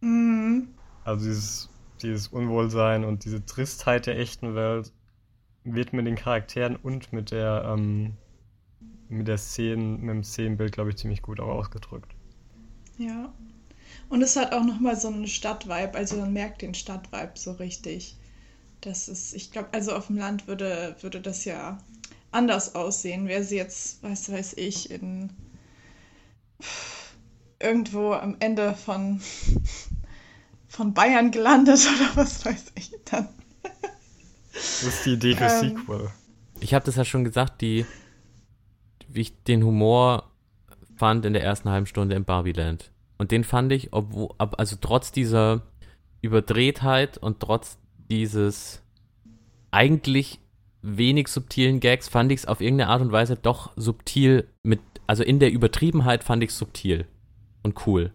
[0.00, 0.68] Mhm.
[1.04, 1.70] Also dieses,
[2.02, 4.92] dieses Unwohlsein und diese Tristheit der echten Welt
[5.64, 8.16] wird mit den Charakteren und mit der, ähm,
[9.08, 12.12] mit der Szene, mit dem Szenenbild, glaube ich, ziemlich gut auch ausgedrückt.
[12.98, 13.32] Ja.
[14.08, 18.16] Und es hat auch nochmal so einen Stadtvibe, also man merkt den Stadtvibe so richtig.
[18.80, 21.78] Das ist, ich glaube, also auf dem Land würde, würde das ja
[22.30, 23.28] anders aussehen.
[23.28, 25.30] Wäre sie jetzt, was weiß ich, in
[27.60, 29.20] irgendwo am Ende von,
[30.68, 33.28] von Bayern gelandet oder was weiß ich dann.
[34.52, 36.10] Das ist die Idee für ähm, Sequel.
[36.60, 37.84] Ich habe das ja schon gesagt, die,
[39.08, 40.30] wie ich den Humor
[40.96, 42.90] fand in der ersten halben Stunde im Barbieland.
[43.18, 45.62] Und den fand ich, obwohl, also trotz dieser
[46.20, 47.78] Überdrehtheit und trotz
[48.10, 48.82] dieses
[49.70, 50.40] eigentlich
[50.82, 55.22] wenig subtilen Gags fand ich es auf irgendeine Art und Weise doch subtil mit, also
[55.22, 57.06] in der Übertriebenheit fand ich es subtil
[57.62, 58.12] und cool.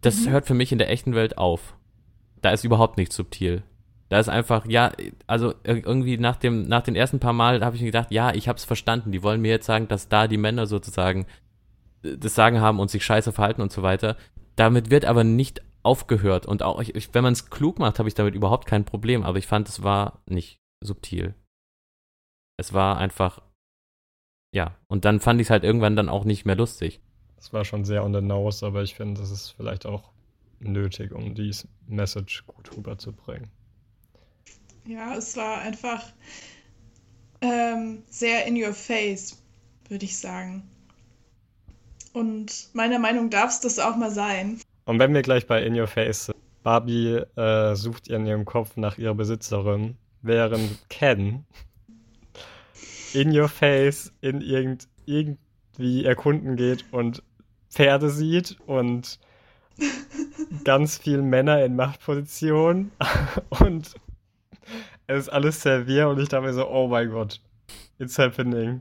[0.00, 0.30] Das mhm.
[0.30, 1.76] hört für mich in der echten Welt auf.
[2.40, 3.62] Da ist überhaupt nichts subtil.
[4.12, 4.92] Da ist einfach, ja,
[5.26, 8.46] also irgendwie nach dem, nach den ersten paar Mal habe ich mir gedacht, ja, ich
[8.46, 9.10] habe es verstanden.
[9.10, 11.24] Die wollen mir jetzt sagen, dass da die Männer sozusagen
[12.02, 14.18] äh, das Sagen haben und sich scheiße verhalten und so weiter.
[14.54, 16.44] Damit wird aber nicht aufgehört.
[16.44, 19.22] Und auch, ich, wenn man es klug macht, habe ich damit überhaupt kein Problem.
[19.22, 21.34] Aber ich fand, es war nicht subtil.
[22.58, 23.40] Es war einfach,
[24.54, 27.00] ja, und dann fand ich es halt irgendwann dann auch nicht mehr lustig.
[27.38, 30.10] Es war schon sehr on the nose, aber ich finde, das ist vielleicht auch
[30.60, 33.50] nötig, um dieses Message gut rüberzubringen.
[34.86, 36.04] Ja, es war einfach
[37.40, 39.42] ähm, sehr in your face,
[39.88, 40.62] würde ich sagen.
[42.12, 44.60] Und meiner Meinung darf es das auch mal sein.
[44.84, 48.76] Und wenn wir gleich bei In Your Face sind, Barbie äh, sucht in ihrem Kopf
[48.76, 51.44] nach ihrer Besitzerin während Ken
[53.14, 57.22] in your face in irgend, irgendwie erkunden geht und
[57.70, 59.18] Pferde sieht und
[60.64, 62.92] ganz viele Männer in Machtposition
[63.60, 63.94] und
[65.06, 67.40] es ist alles serviert und ich dachte mir so, oh mein Gott,
[67.98, 68.80] it's happening.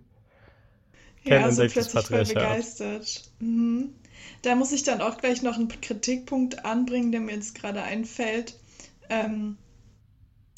[1.24, 3.24] Ken ja, also plötzlich voll begeistert.
[3.40, 3.94] Mhm.
[4.42, 8.56] Da muss ich dann auch gleich noch einen Kritikpunkt anbringen, der mir jetzt gerade einfällt.
[9.10, 9.58] Ähm,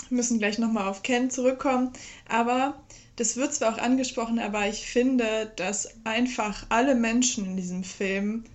[0.10, 1.92] müssen gleich nochmal auf Ken zurückkommen.
[2.30, 2.82] Aber
[3.16, 8.46] das wird zwar auch angesprochen, aber ich finde, dass einfach alle Menschen in diesem Film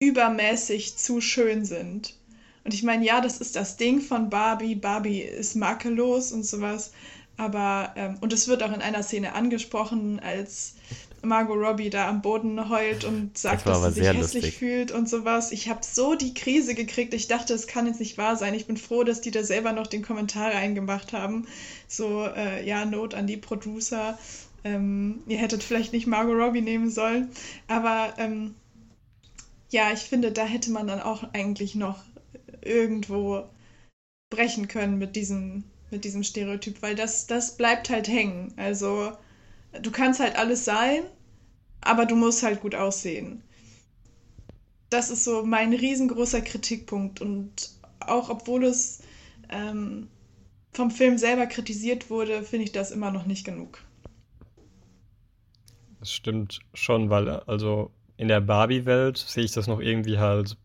[0.00, 2.18] übermäßig zu schön sind.
[2.64, 4.74] Und ich meine, ja, das ist das Ding von Barbie.
[4.74, 6.92] Barbie ist makellos und sowas.
[7.36, 10.74] Aber, ähm, und es wird auch in einer Szene angesprochen, als
[11.22, 14.58] Margot Robbie da am Boden heult und sagt, das dass sie sich hässlich lustig.
[14.58, 15.52] fühlt und sowas.
[15.52, 17.14] Ich habe so die Krise gekriegt.
[17.14, 18.54] Ich dachte, es kann jetzt nicht wahr sein.
[18.54, 21.46] Ich bin froh, dass die da selber noch den Kommentar reingemacht haben.
[21.88, 24.18] So, äh, ja, Not an die Producer.
[24.64, 27.30] Ähm, ihr hättet vielleicht nicht Margot Robbie nehmen sollen.
[27.68, 28.54] Aber ähm,
[29.70, 31.98] ja, ich finde, da hätte man dann auch eigentlich noch
[32.62, 33.48] irgendwo
[34.30, 38.52] brechen können mit diesem, mit diesem Stereotyp, weil das, das bleibt halt hängen.
[38.56, 39.12] Also
[39.80, 41.04] du kannst halt alles sein,
[41.80, 43.42] aber du musst halt gut aussehen.
[44.90, 47.20] Das ist so mein riesengroßer Kritikpunkt.
[47.20, 47.70] Und
[48.00, 49.02] auch obwohl es
[49.50, 50.08] ähm,
[50.72, 53.82] vom Film selber kritisiert wurde, finde ich das immer noch nicht genug.
[56.00, 60.56] Das stimmt schon, weil also in der Barbie-Welt sehe ich das noch irgendwie halt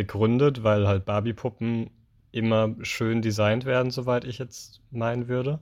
[0.00, 1.90] begründet, weil halt Barbie-Puppen
[2.32, 5.60] immer schön designt werden, soweit ich jetzt meinen würde.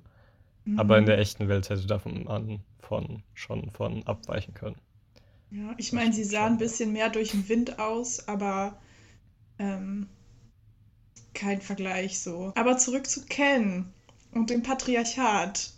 [0.64, 0.78] Mhm.
[0.78, 4.76] Aber in der echten Welt hätte davon an, von, schon von abweichen können.
[5.50, 8.78] Ja, ich meine, sie sah ein bisschen mehr durch den Wind aus, aber
[9.58, 10.06] ähm,
[11.34, 12.52] kein Vergleich so.
[12.54, 13.86] Aber zurück zu Ken
[14.30, 15.72] und dem Patriarchat.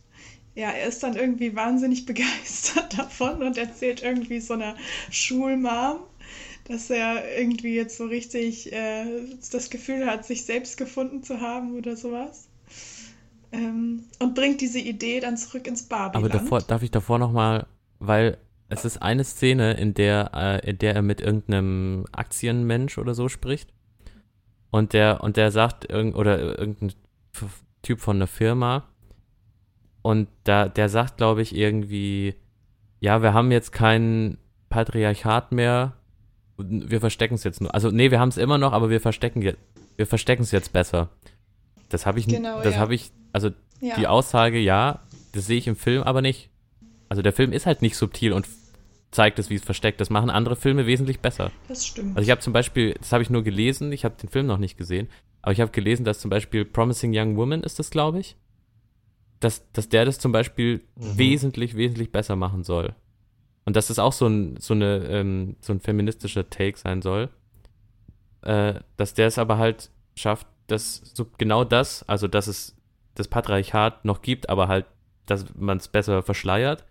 [0.55, 4.77] Ja, er ist dann irgendwie wahnsinnig begeistert davon und erzählt irgendwie so einer
[5.11, 6.01] Schulmam,
[6.65, 9.05] dass er irgendwie jetzt so richtig äh,
[9.53, 12.49] das Gefühl hat, sich selbst gefunden zu haben oder sowas.
[13.53, 16.19] Ähm, und bringt diese Idee dann zurück ins Barbie.
[16.19, 17.67] Aber davor, darf ich davor nochmal,
[17.99, 23.15] weil es ist eine Szene, in der, äh, in der er mit irgendeinem Aktienmensch oder
[23.15, 23.73] so spricht.
[24.71, 26.93] Und der, und der sagt, irgend, oder irgendein
[27.83, 28.85] Typ von einer Firma.
[30.03, 32.37] Und da, der sagt, glaube ich, irgendwie,
[33.01, 35.97] ja, wir haben jetzt kein Patriarchat mehr.
[36.69, 37.75] Wir verstecken es jetzt nur.
[37.75, 39.59] Also, nee, wir haben es immer noch, aber wir verstecken jetzt,
[39.97, 41.09] wir verstecken es jetzt besser.
[41.89, 42.81] Das habe ich, genau, das ja.
[42.81, 43.97] habe ich, also ja.
[43.97, 45.01] die Aussage, ja,
[45.33, 46.51] das sehe ich im Film aber nicht.
[47.09, 48.47] Also der Film ist halt nicht subtil und
[49.11, 50.01] zeigt es, wie es versteckt.
[50.01, 51.51] Das machen andere Filme wesentlich besser.
[51.69, 52.17] Das stimmt.
[52.17, 54.59] Also ich habe zum Beispiel, das habe ich nur gelesen, ich habe den Film noch
[54.59, 55.09] nicht gesehen,
[55.43, 58.37] aber ich habe gelesen, dass zum Beispiel Promising Young Woman ist das, glaube ich,
[59.41, 61.19] dass, dass der das zum Beispiel mhm.
[61.19, 62.95] wesentlich, wesentlich besser machen soll.
[63.65, 67.29] Und dass das auch so ein, so eine, ähm, so ein feministischer Take sein soll.
[68.43, 72.75] Äh, dass der es aber halt schafft, dass so genau das, also dass es
[73.15, 74.87] das Patriarchat noch gibt, aber halt,
[75.27, 76.85] dass man es besser verschleiert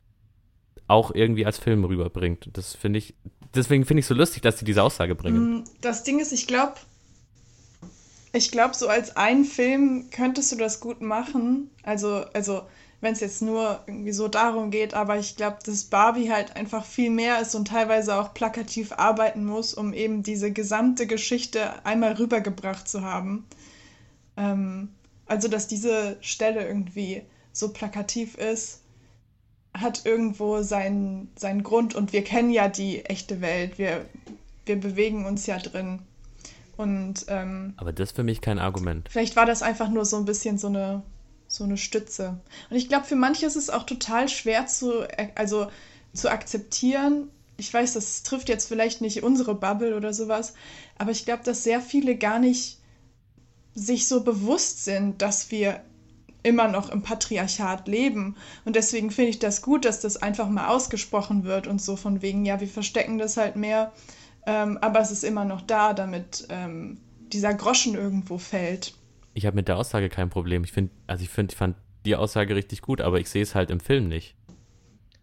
[0.89, 2.49] auch irgendwie als Film rüberbringt.
[2.53, 3.13] Das finde ich,
[3.53, 5.59] deswegen finde ich so lustig, dass sie diese Aussage bringen.
[5.59, 6.73] Mm, das Ding ist, ich glaube,
[8.33, 11.69] ich glaube, so als ein Film könntest du das gut machen.
[11.83, 12.63] Also, also
[13.01, 16.85] wenn es jetzt nur irgendwie so darum geht, aber ich glaube, dass Barbie halt einfach
[16.85, 22.13] viel mehr ist und teilweise auch plakativ arbeiten muss, um eben diese gesamte Geschichte einmal
[22.13, 23.45] rübergebracht zu haben.
[24.35, 24.89] Ähm,
[25.25, 28.81] also, dass diese Stelle irgendwie so plakativ ist
[29.73, 33.77] hat irgendwo seinen, seinen Grund und wir kennen ja die echte Welt.
[33.77, 34.05] Wir,
[34.65, 35.99] wir bewegen uns ja drin.
[36.77, 39.07] Und, ähm, Aber das ist für mich kein Argument.
[39.09, 41.03] Vielleicht war das einfach nur so ein bisschen so eine,
[41.49, 42.39] so eine Stütze.
[42.69, 45.67] Und ich glaube, für manche ist es auch total schwer zu, also,
[46.13, 47.29] zu akzeptieren.
[47.57, 50.53] Ich weiß, das trifft jetzt vielleicht nicht unsere Bubble oder sowas,
[50.97, 52.77] aber ich glaube, dass sehr viele gar nicht
[53.73, 55.83] sich so bewusst sind, dass wir
[56.43, 58.37] immer noch im Patriarchat leben.
[58.63, 62.21] Und deswegen finde ich das gut, dass das einfach mal ausgesprochen wird und so von
[62.21, 63.91] wegen, ja, wir verstecken das halt mehr,
[64.45, 66.99] ähm, aber es ist immer noch da, damit ähm,
[67.33, 68.93] dieser Groschen irgendwo fällt.
[69.39, 70.65] Ich habe mit der Aussage kein Problem.
[70.65, 73.55] Ich finde, also ich finde, ich fand die Aussage richtig gut, aber ich sehe es
[73.55, 74.35] halt im Film nicht.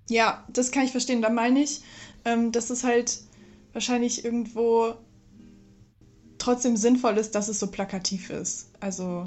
[0.09, 1.21] Ja, das kann ich verstehen.
[1.21, 1.83] Da meine ich,
[2.25, 3.19] ähm, dass es halt
[3.75, 4.95] wahrscheinlich irgendwo
[6.39, 8.71] trotzdem sinnvoll ist, dass es so plakativ ist.
[8.81, 9.25] Also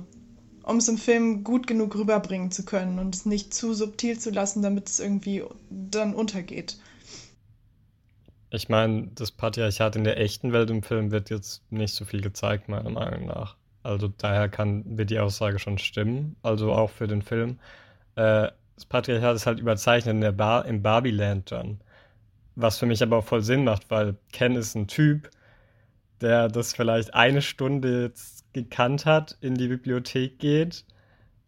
[0.64, 4.32] um es im Film gut genug rüberbringen zu können und es nicht zu subtil zu
[4.32, 6.80] lassen, damit es irgendwie dann untergeht.
[8.50, 12.22] Ich meine, das Patriarchat in der echten Welt im Film wird jetzt nicht so viel
[12.22, 13.59] gezeigt, meiner Meinung nach.
[13.84, 17.60] Also daher kann, wird die Aussage schon stimmen, also auch für den Film.
[18.16, 21.82] Äh, das Patriarchat ist halt überzeichnet in der Bar, im Barbie-Land dann.
[22.56, 25.30] Was für mich aber auch voll Sinn macht, weil Ken ist ein Typ,
[26.22, 30.86] der das vielleicht eine Stunde jetzt gekannt hat, in die Bibliothek geht,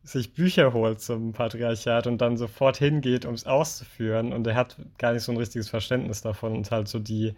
[0.03, 4.33] sich Bücher holt zum Patriarchat und dann sofort hingeht, um es auszuführen.
[4.33, 7.35] Und er hat gar nicht so ein richtiges Verständnis davon und halt so die,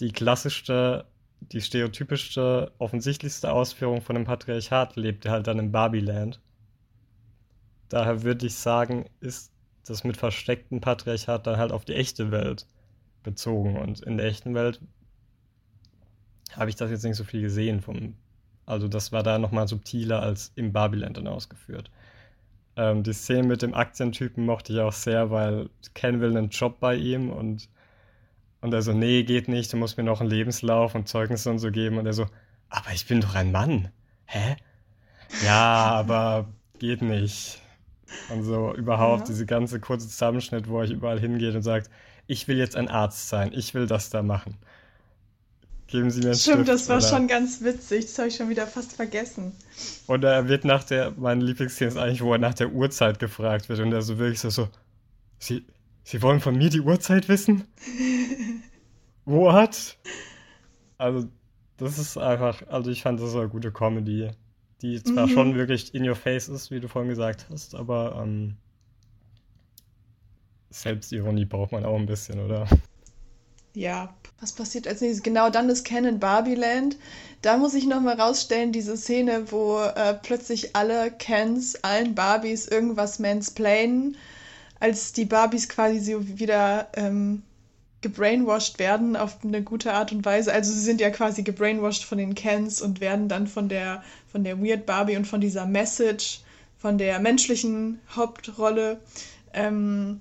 [0.00, 1.06] die klassischste,
[1.50, 6.40] die stereotypischste, offensichtlichste Ausführung von dem Patriarchat lebt halt dann im Barbieland.
[7.88, 9.52] Daher würde ich sagen, ist
[9.86, 12.66] das mit verstecktem Patriarchat dann halt auf die echte Welt
[13.22, 13.76] bezogen.
[13.76, 14.80] Und in der echten Welt
[16.52, 18.14] habe ich das jetzt nicht so viel gesehen vom
[18.66, 21.90] also das war da nochmal subtiler als im Barbieland dann ausgeführt.
[22.76, 26.78] Ähm, die Szene mit dem Aktientypen mochte ich auch sehr, weil Ken will einen Job
[26.80, 27.68] bei ihm und,
[28.62, 31.58] und er so, nee, geht nicht, du musst mir noch einen Lebenslauf und Zeugnisse und
[31.58, 31.98] so geben.
[31.98, 32.26] Und er so,
[32.70, 33.88] aber ich bin doch ein Mann.
[34.24, 34.56] Hä?
[35.44, 36.48] Ja, aber
[36.78, 37.60] geht nicht.
[38.30, 39.26] Und so überhaupt ja.
[39.26, 41.90] diese ganze kurze Zusammenschnitt, wo er überall hingeht und sagt,
[42.28, 44.56] ich will jetzt ein Arzt sein, ich will das da machen.
[45.88, 47.08] Geben Sie mir einen Stimmt, Stift, das war oder?
[47.08, 48.06] schon ganz witzig.
[48.06, 49.52] Das habe ich schon wieder fast vergessen.
[50.06, 53.68] Oder er wird nach der, meine Lieblingsszene ist eigentlich, wo er nach der Uhrzeit gefragt
[53.68, 54.68] wird und er so wirklich so, so
[55.38, 55.64] Sie,
[56.04, 57.64] Sie wollen von mir die Uhrzeit wissen?
[59.24, 59.96] What?
[60.98, 61.28] Also,
[61.76, 64.30] das ist einfach, also ich fand das so eine gute Comedy,
[64.82, 65.30] die zwar mhm.
[65.30, 68.56] schon wirklich in your face ist, wie du vorhin gesagt hast, aber ähm,
[70.70, 72.66] Selbstironie braucht man auch ein bisschen, oder?
[73.74, 75.22] Ja, was passiert als nächstes?
[75.22, 76.96] Genau, dann ist Ken in Barbieland.
[77.40, 83.18] Da muss ich nochmal rausstellen, diese Szene, wo äh, plötzlich alle Kens, allen Barbies irgendwas
[83.18, 84.16] mansplainen,
[84.78, 87.42] als die Barbies quasi so wieder ähm,
[88.02, 90.52] gebrainwashed werden auf eine gute Art und Weise.
[90.52, 94.44] Also sie sind ja quasi gebrainwashed von den Kens und werden dann von der, von
[94.44, 96.40] der Weird Barbie und von dieser Message
[96.78, 99.00] von der menschlichen Hauptrolle
[99.54, 100.20] ähm,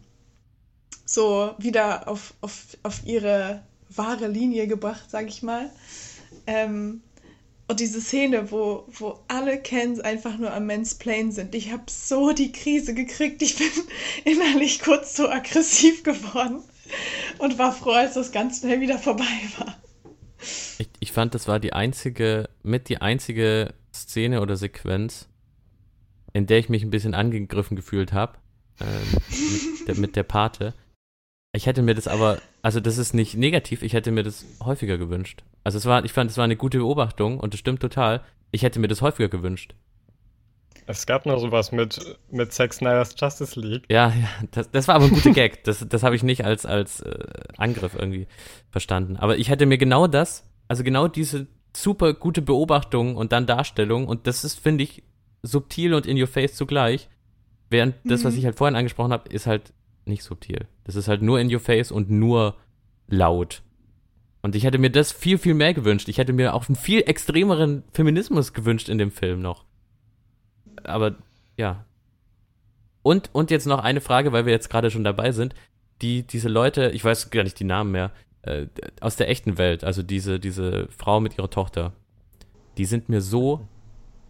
[1.05, 5.71] so wieder auf, auf, auf ihre wahre Linie gebracht, sag ich mal.
[6.45, 7.01] Ähm,
[7.67, 11.55] und diese Szene, wo, wo alle Kens einfach nur am Mansplain sind.
[11.55, 13.41] Ich habe so die Krise gekriegt.
[13.41, 13.71] Ich bin
[14.25, 16.61] innerlich kurz so aggressiv geworden
[17.39, 19.23] und war froh, als das ganz schnell wieder vorbei
[19.57, 19.75] war.
[20.77, 25.27] Ich, ich fand, das war die einzige, mit die einzige Szene oder Sequenz,
[26.33, 28.37] in der ich mich ein bisschen angegriffen gefühlt habe.
[28.79, 29.21] Ähm,
[29.79, 30.73] mit, der, mit der Pate.
[31.53, 34.97] Ich hätte mir das aber, also das ist nicht negativ, ich hätte mir das häufiger
[34.97, 35.43] gewünscht.
[35.63, 38.21] Also es war, ich fand, es war eine gute Beobachtung und es stimmt total.
[38.51, 39.75] Ich hätte mir das häufiger gewünscht.
[40.91, 43.83] Es gab noch sowas mit, mit Zack Snyder's Justice League.
[43.89, 45.63] Ja, ja, das, das war aber ein guter Gag.
[45.63, 47.23] Das, das habe ich nicht als, als äh,
[47.57, 48.27] Angriff irgendwie
[48.71, 49.15] verstanden.
[49.15, 54.05] Aber ich hätte mir genau das, also genau diese super gute Beobachtung und dann Darstellung
[54.05, 55.03] und das ist, finde ich,
[55.43, 57.07] subtil und in your face zugleich.
[57.69, 58.09] Während mhm.
[58.09, 58.39] das, was mhm.
[58.39, 59.73] ich halt vorhin angesprochen habe, ist halt
[60.03, 60.67] nicht subtil.
[60.83, 62.57] Das ist halt nur in your face und nur
[63.07, 63.61] laut.
[64.41, 66.09] Und ich hätte mir das viel, viel mehr gewünscht.
[66.09, 69.63] Ich hätte mir auch einen viel extremeren Feminismus gewünscht in dem Film noch.
[70.87, 71.15] Aber
[71.57, 71.85] ja.
[73.03, 75.55] Und, und jetzt noch eine Frage, weil wir jetzt gerade schon dabei sind.
[76.01, 78.11] Die, diese Leute, ich weiß gar nicht die Namen mehr,
[78.41, 78.67] äh,
[79.01, 81.93] aus der echten Welt, also diese, diese Frau mit ihrer Tochter,
[82.77, 83.67] die sind mir so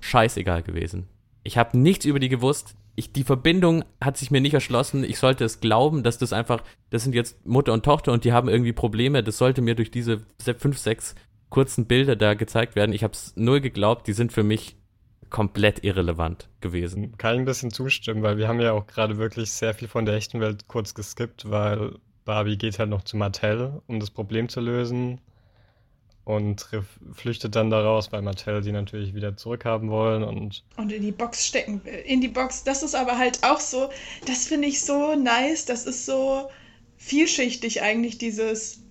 [0.01, 1.07] scheißegal gewesen.
[1.43, 5.03] Ich habe nichts über die gewusst ich, die Verbindung hat sich mir nicht erschlossen.
[5.03, 8.33] Ich sollte es glauben, dass das einfach, das sind jetzt Mutter und Tochter und die
[8.33, 9.23] haben irgendwie Probleme.
[9.23, 10.21] Das sollte mir durch diese
[10.57, 11.15] fünf, sechs
[11.49, 12.93] kurzen Bilder da gezeigt werden.
[12.93, 14.07] Ich habe es null geglaubt.
[14.07, 14.75] Die sind für mich
[15.31, 17.17] komplett irrelevant gewesen.
[17.17, 20.05] Kann ich ein bisschen zustimmen, weil wir haben ja auch gerade wirklich sehr viel von
[20.05, 24.49] der echten Welt kurz geskippt, weil Barbie geht halt noch zu Mattel, um das Problem
[24.49, 25.19] zu lösen
[26.23, 26.67] und
[27.13, 31.47] flüchtet dann daraus, weil Mattel die natürlich wieder zurückhaben wollen und und in die Box
[31.47, 32.03] stecken will.
[32.05, 32.63] In die Box.
[32.63, 33.89] Das ist aber halt auch so,
[34.27, 36.49] das finde ich so nice, das ist so
[36.97, 38.83] vielschichtig eigentlich dieses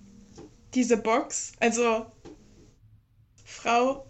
[0.73, 2.05] diese Box, also
[3.43, 4.05] Frau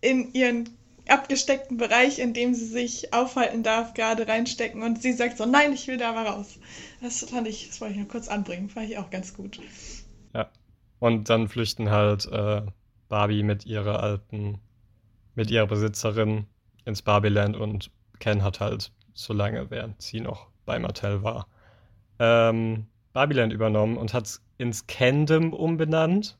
[0.00, 0.68] in ihren
[1.08, 5.72] abgesteckten Bereich, in dem sie sich aufhalten darf, gerade reinstecken und sie sagt so, nein,
[5.72, 6.58] ich will da mal raus.
[7.00, 9.60] Das fand ich, das wollte ich noch kurz anbringen, fand ich auch ganz gut.
[10.34, 10.50] Ja,
[11.00, 12.62] und dann flüchten halt äh,
[13.08, 14.58] Barbie mit ihrer alten,
[15.34, 16.46] mit ihrer Besitzerin
[16.84, 21.46] ins Barbieland und Ken hat halt so lange, während sie noch bei Mattel war,
[22.18, 26.38] ähm, Barbieland übernommen und hat es ins Kendom umbenannt,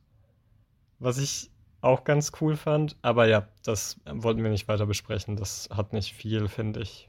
[0.99, 1.51] was ich
[1.85, 2.97] auch ganz cool fand.
[3.03, 5.37] Aber ja, das wollten wir nicht weiter besprechen.
[5.37, 7.09] Das hat nicht viel, finde ich,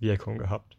[0.00, 0.76] Wirkung gehabt.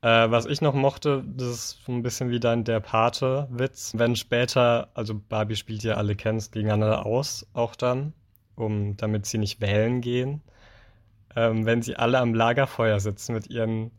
[0.00, 3.94] Äh, was ich noch mochte, das ist so ein bisschen wie dein Der Pate-Witz.
[3.96, 8.12] Wenn später, also Barbie spielt ja alle Kens gegeneinander aus, auch dann,
[8.54, 10.42] um, damit sie nicht wählen gehen.
[11.36, 13.90] Ähm, wenn sie alle am Lagerfeuer sitzen mit ihren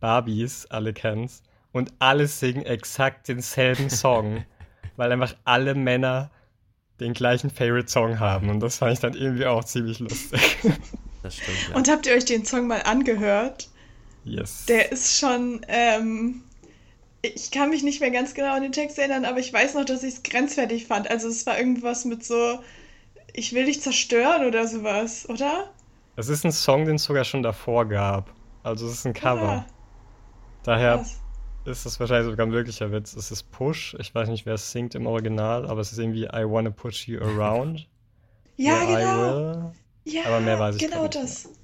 [0.00, 4.44] Barbies, alle Kens, und alle singen exakt denselben Song,
[4.96, 6.30] weil einfach alle Männer
[7.00, 8.48] den gleichen Favorite-Song haben.
[8.50, 10.40] Und das fand ich dann irgendwie auch ziemlich lustig.
[11.22, 11.68] Das stimmt.
[11.70, 11.76] Ja.
[11.76, 13.68] Und habt ihr euch den Song mal angehört?
[14.24, 14.66] Yes.
[14.66, 16.42] Der ist schon, ähm,
[17.22, 19.84] ich kann mich nicht mehr ganz genau an den Text erinnern, aber ich weiß noch,
[19.84, 21.08] dass ich es grenzwertig fand.
[21.08, 22.58] Also es war irgendwas mit so,
[23.32, 25.70] ich will dich zerstören oder sowas, oder?
[26.16, 28.32] Es ist ein Song, den es sogar schon davor gab.
[28.64, 29.42] Also es ist ein Cover.
[29.42, 29.66] Ja.
[30.64, 31.21] Daher Was?
[31.64, 33.14] Ist es wahrscheinlich sogar ein wirklicher Witz.
[33.14, 33.96] Es ist Push.
[33.98, 37.08] Ich weiß nicht, wer es singt im Original, aber es ist irgendwie I wanna push
[37.08, 37.88] you around.
[38.56, 39.72] ja, genau.
[40.04, 41.44] Ja, aber mehr weiß ich genau das.
[41.44, 41.54] Mehr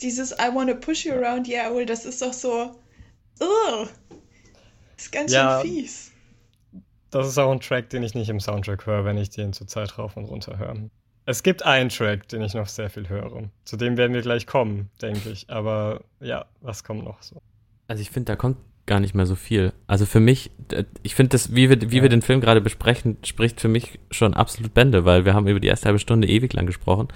[0.00, 2.76] dieses I wanna push you around, yeah, well, das ist doch so.
[3.40, 3.88] Ugh,
[4.96, 6.12] ist ganz ja, schön fies.
[7.10, 9.66] Das ist auch ein Track, den ich nicht im Soundtrack höre, wenn ich den zur
[9.66, 10.76] Zeit rauf und runter höre.
[11.26, 13.50] Es gibt einen Track, den ich noch sehr viel höre.
[13.64, 15.50] Zu dem werden wir gleich kommen, denke ich.
[15.50, 17.40] Aber ja, was kommt noch so?
[17.88, 18.58] Also ich finde, da kommt
[18.90, 19.72] gar nicht mehr so viel.
[19.86, 20.50] Also für mich,
[21.04, 22.02] ich finde das, wie wir, wie ja.
[22.02, 25.60] wir den Film gerade besprechen, spricht für mich schon absolut Bände, weil wir haben über
[25.60, 27.06] die erste halbe Stunde ewig lang gesprochen.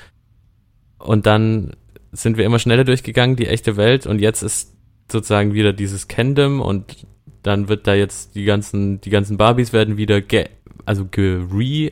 [0.98, 1.72] Und dann
[2.12, 4.72] sind wir immer schneller durchgegangen, die echte Welt, und jetzt ist
[5.10, 7.08] sozusagen wieder dieses Kendom und
[7.42, 10.48] dann wird da jetzt die ganzen, die ganzen Barbies werden wieder ge,
[10.86, 11.90] also ge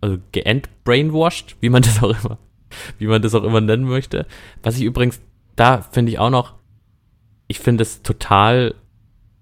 [0.00, 2.38] also geentbrainwashed, wie man das auch immer,
[2.98, 4.26] wie man das auch immer nennen möchte.
[4.62, 5.20] Was ich übrigens,
[5.56, 6.54] da finde ich auch noch,
[7.48, 8.76] ich finde es total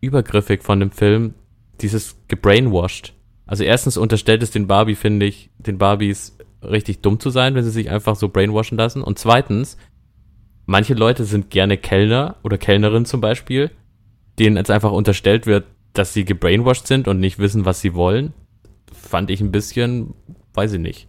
[0.02, 1.32] übergriffig von dem Film,
[1.80, 3.14] dieses gebrainwashed.
[3.46, 7.64] Also erstens unterstellt es den Barbie, finde ich, den Barbies richtig dumm zu sein, wenn
[7.64, 9.02] sie sich einfach so brainwashen lassen.
[9.02, 9.78] Und zweitens
[10.66, 13.70] manche Leute sind gerne Kellner oder Kellnerin zum Beispiel,
[14.38, 18.32] denen jetzt einfach unterstellt wird, dass sie gebrainwashed sind und nicht wissen, was sie wollen.
[18.92, 20.14] Fand ich ein bisschen,
[20.54, 21.08] weiß ich nicht.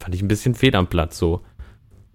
[0.00, 1.42] Fand ich ein bisschen fehl am Platz so.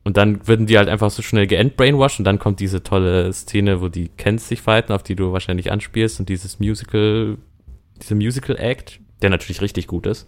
[0.08, 3.82] Und dann würden die halt einfach so schnell geendbrainwashed und dann kommt diese tolle Szene,
[3.82, 7.38] wo die Kens sich fighten, auf die du wahrscheinlich anspielst und dieses Musical,
[8.02, 10.26] dieser Musical Act, der natürlich richtig gut ist.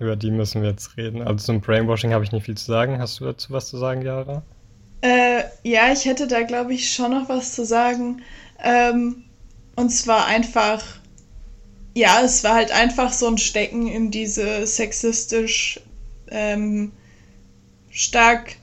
[0.00, 1.22] Über die müssen wir jetzt reden.
[1.22, 2.98] Also zum Brainwashing habe ich nicht viel zu sagen.
[2.98, 4.42] Hast du dazu was zu sagen, Jara?
[5.02, 8.22] Äh, ja, ich hätte da, glaube ich, schon noch was zu sagen.
[8.60, 9.22] Ähm,
[9.76, 10.82] und zwar einfach,
[11.94, 15.78] ja, es war halt einfach so ein Stecken in diese sexistisch
[16.28, 16.90] ähm,
[17.88, 18.56] stark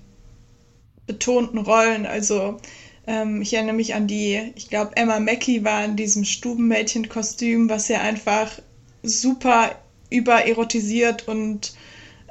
[1.10, 2.06] betonten Rollen.
[2.06, 2.60] Also
[3.08, 7.88] ähm, ich erinnere mich an die, ich glaube, Emma Mackey war in diesem Stubenmädchenkostüm, was
[7.88, 8.52] ja einfach
[9.02, 9.72] super
[10.12, 11.74] übererotisiert und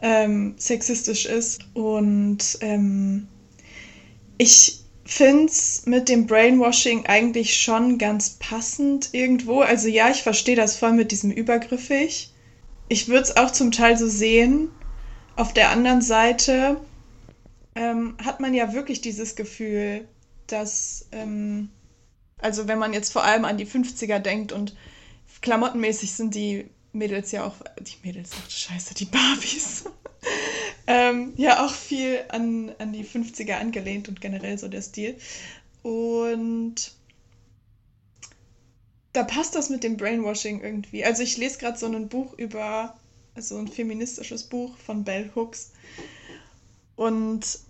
[0.00, 1.62] ähm, sexistisch ist.
[1.74, 3.26] Und ähm,
[4.38, 9.60] ich finde es mit dem Brainwashing eigentlich schon ganz passend irgendwo.
[9.62, 12.32] Also ja, ich verstehe das voll mit diesem übergriffig.
[12.88, 14.68] Ich würde es auch zum Teil so sehen.
[15.34, 16.76] Auf der anderen Seite
[17.78, 20.08] ähm, hat man ja wirklich dieses Gefühl,
[20.48, 21.70] dass, ähm,
[22.38, 24.74] also wenn man jetzt vor allem an die 50er denkt und
[25.42, 29.84] klamottenmäßig sind die Mädels ja auch, die Mädels, ach scheiße, die Barbies,
[30.88, 35.16] ähm, ja auch viel an, an die 50er angelehnt und generell so der Stil.
[35.84, 36.90] Und
[39.12, 41.04] da passt das mit dem Brainwashing irgendwie.
[41.04, 42.98] Also ich lese gerade so ein Buch über,
[43.36, 45.70] also ein feministisches Buch von Bell Hooks.
[46.96, 47.60] Und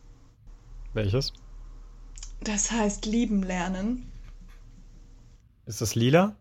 [0.95, 1.32] welches?
[2.41, 4.11] Das heißt Lieben lernen.
[5.66, 6.34] Ist das lila?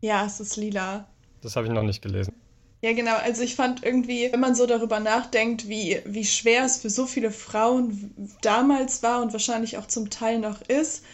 [0.00, 1.06] Ja, es ist lila.
[1.42, 2.32] Das habe ich noch nicht gelesen.
[2.82, 3.16] Ja, genau.
[3.16, 7.06] Also ich fand irgendwie, wenn man so darüber nachdenkt, wie, wie schwer es für so
[7.06, 11.04] viele Frauen damals war und wahrscheinlich auch zum Teil noch ist,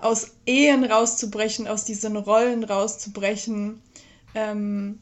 [0.00, 3.82] aus Ehen rauszubrechen, aus diesen Rollen rauszubrechen,
[4.34, 5.00] ähm,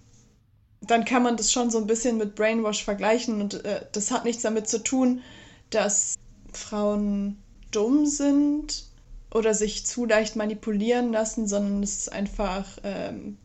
[0.80, 3.40] dann kann man das schon so ein bisschen mit Brainwash vergleichen.
[3.40, 5.22] Und äh, das hat nichts damit zu tun,
[5.70, 6.14] dass
[6.57, 7.38] Frauen
[7.70, 8.84] dumm sind
[9.32, 13.36] oder sich zu leicht manipulieren lassen, sondern es ist einfach ähm,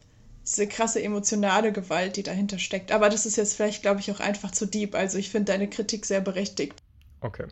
[0.45, 2.91] diese krasse emotionale Gewalt, die dahinter steckt.
[2.91, 4.95] Aber das ist jetzt vielleicht, glaube ich, auch einfach zu deep.
[4.95, 6.81] Also ich finde deine Kritik sehr berechtigt.
[7.21, 7.47] Okay.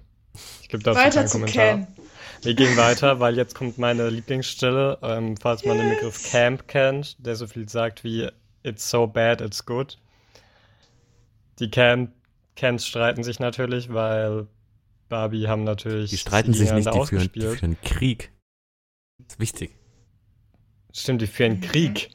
[0.62, 1.66] Ich gebe dazu weiter keinen Kommentar.
[1.66, 1.88] Ken.
[2.42, 4.98] Wir gehen weiter, weil jetzt kommt meine Lieblingsstelle.
[5.02, 5.86] Ähm, falls man yes.
[5.86, 8.30] den Begriff Camp kennt, der so viel sagt wie
[8.64, 9.98] It's so bad, it's good.
[11.60, 12.12] Die Camp
[12.56, 14.48] Cans streiten sich natürlich, weil
[15.10, 16.12] Barbie haben natürlich.
[16.12, 18.32] Die streiten sich nicht, die führen, die führen Krieg.
[19.18, 19.76] Das ist wichtig.
[20.94, 22.12] Stimmt, die führen Krieg.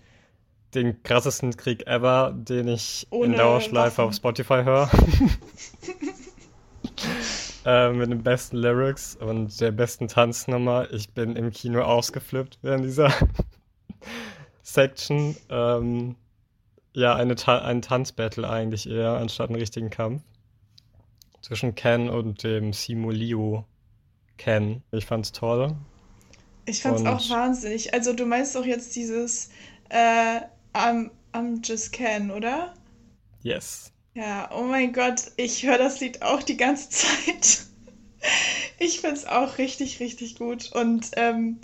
[0.74, 4.08] Den krassesten Krieg ever, den ich Ohne in Dauerschleife Waffen.
[4.08, 4.90] auf Spotify höre.
[7.64, 10.92] äh, mit den besten Lyrics und der besten Tanznummer.
[10.92, 13.12] Ich bin im Kino ausgeflippt während dieser
[14.62, 15.36] Section.
[15.48, 16.16] Ähm,
[16.92, 20.22] ja, eine Ta ein Tanzbattle eigentlich eher, anstatt einen richtigen Kampf
[21.44, 23.66] zwischen Ken und dem Simulio
[24.38, 24.82] Ken.
[24.92, 25.76] Ich fand's toll.
[26.64, 27.92] Ich fand's und auch wahnsinnig.
[27.92, 29.50] Also du meinst doch jetzt dieses
[29.90, 30.40] äh,
[30.72, 32.72] I'm, I'm just Ken, oder?
[33.42, 33.92] Yes.
[34.14, 37.66] Ja, oh mein Gott, ich höre das Lied auch die ganze Zeit.
[38.78, 40.72] ich find's auch richtig, richtig gut.
[40.72, 41.58] Und ähm,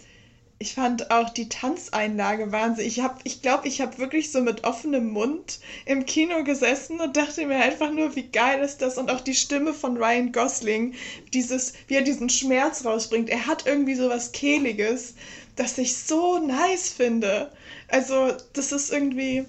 [0.63, 2.99] ich fand auch die Tanzeinlage wahnsinnig.
[2.99, 7.17] Ich, hab, ich glaube, ich habe wirklich so mit offenem Mund im Kino gesessen und
[7.17, 8.99] dachte mir einfach nur, wie geil ist das.
[8.99, 10.93] Und auch die Stimme von Ryan Gosling,
[11.33, 13.31] dieses, wie er diesen Schmerz rausbringt.
[13.31, 15.15] Er hat irgendwie so was Kehliges,
[15.57, 17.51] das ich so nice finde.
[17.89, 19.47] Also, das ist irgendwie,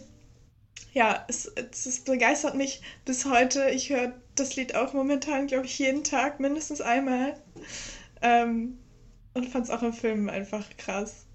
[0.94, 3.70] ja, es, es, es begeistert mich bis heute.
[3.72, 7.36] Ich höre das Lied auch momentan, glaube ich, jeden Tag mindestens einmal.
[8.22, 8.78] Ähm,
[9.34, 11.26] und fand es auch im Film einfach krass.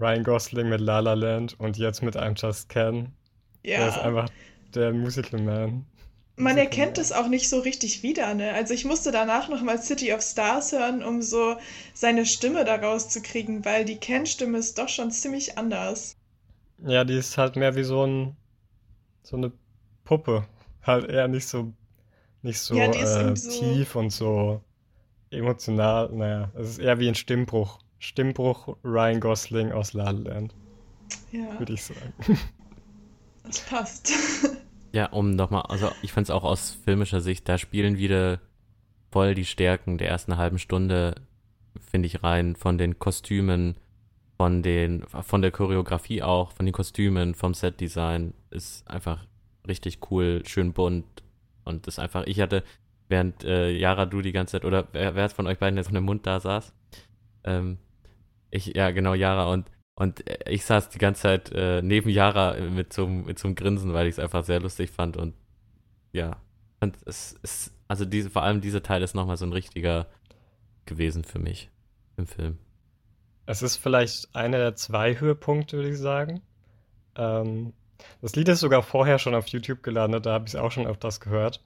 [0.00, 3.12] Ryan Gosling mit La La Land und jetzt mit I'm Just Ken.
[3.62, 3.78] Ja.
[3.78, 4.28] Er ist einfach
[4.74, 5.86] der Musical Man.
[6.36, 8.54] Man erkennt es auch nicht so richtig wieder, ne?
[8.54, 11.56] Also ich musste danach nochmal City of Stars hören, um so
[11.92, 16.16] seine Stimme daraus zu kriegen, weil die Ken-Stimme ist doch schon ziemlich anders.
[16.84, 18.36] Ja, die ist halt mehr wie so ein
[19.22, 19.52] so eine
[20.04, 20.46] Puppe.
[20.82, 21.72] Halt eher nicht so
[22.40, 24.62] nicht so, ja, äh, so tief und so
[25.32, 27.78] emotional, naja, es ist eher wie ein Stimmbruch.
[27.98, 30.54] Stimmbruch Ryan Gosling aus La La Land.
[31.30, 31.58] Ja.
[31.58, 32.12] Würde ich sagen.
[33.44, 34.12] Das passt.
[34.94, 38.40] Ja, um nochmal, also ich fand es auch aus filmischer Sicht, da spielen wieder
[39.10, 41.14] voll die Stärken der ersten halben Stunde,
[41.90, 43.76] finde ich, rein, von den Kostümen,
[44.36, 49.24] von den, von der Choreografie auch, von den Kostümen, vom Setdesign, ist einfach
[49.66, 51.06] richtig cool, schön bunt
[51.64, 52.62] und ist einfach, ich hatte
[53.12, 55.94] während äh, Yara du die ganze Zeit, oder wer, wer von euch beiden jetzt von
[55.94, 56.74] dem Mund da saß?
[57.44, 57.78] Ähm,
[58.50, 62.56] ich, ja, genau, Yara und und äh, ich saß die ganze Zeit äh, neben Yara
[62.60, 65.34] mit so, mit so einem Grinsen, weil ich es einfach sehr lustig fand und
[66.12, 66.36] ja,
[66.82, 70.08] Und es ist, also diese, vor allem dieser Teil ist nochmal so ein richtiger
[70.84, 71.70] gewesen für mich
[72.16, 72.58] im Film.
[73.46, 76.42] Es ist vielleicht einer der zwei Höhepunkte, würde ich sagen.
[77.16, 77.72] Ähm,
[78.20, 80.88] das Lied ist sogar vorher schon auf YouTube gelandet, da habe ich es auch schon
[80.88, 81.62] öfters gehört.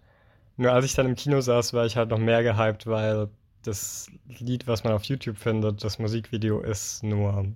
[0.57, 3.29] Nur als ich dann im Kino saß, war ich halt noch mehr gehypt, weil
[3.63, 7.47] das Lied, was man auf YouTube findet, das Musikvideo ist nur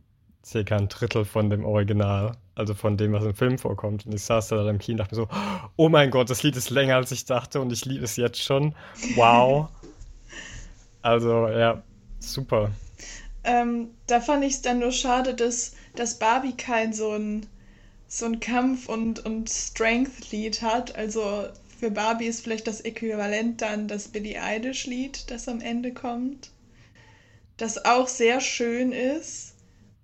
[0.44, 4.06] circa ein Drittel von dem Original, also von dem, was im Film vorkommt.
[4.06, 5.28] Und ich saß da im Kino und dachte mir so,
[5.76, 8.42] oh mein Gott, das Lied ist länger als ich dachte und ich liebe es jetzt
[8.42, 8.74] schon.
[9.14, 9.68] Wow.
[11.02, 11.82] also ja,
[12.18, 12.70] super.
[13.44, 17.46] Ähm, da fand ich es dann nur schade, dass, dass Barbie kein so ein,
[18.08, 20.96] so ein Kampf- und, und Strength-Lied hat.
[20.96, 21.46] Also
[21.80, 26.50] für Barbie ist vielleicht das Äquivalent dann das Billie Eilish-Lied, das am Ende kommt.
[27.56, 29.54] Das auch sehr schön ist.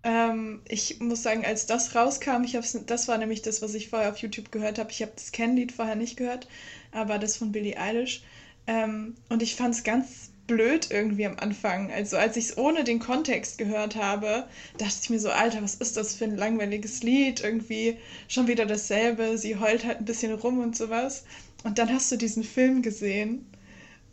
[0.03, 3.89] Ähm, ich muss sagen, als das rauskam, ich hab's, das war nämlich das, was ich
[3.89, 4.91] vorher auf YouTube gehört habe.
[4.91, 6.49] Ich habe das Ken-Lied vorher nicht gehört,
[6.93, 8.23] aber das von Billie Eilish.
[8.67, 11.91] Ähm, und ich fand es ganz blöd irgendwie am Anfang.
[11.91, 14.45] Also als ich es ohne den Kontext gehört habe,
[14.79, 17.41] dachte ich mir so, Alter, was ist das für ein langweiliges Lied?
[17.43, 17.99] Irgendwie
[18.29, 19.37] schon wieder dasselbe.
[19.39, 21.25] Sie heult halt ein bisschen rum und sowas.
[21.67, 23.45] Und dann hast du diesen Film gesehen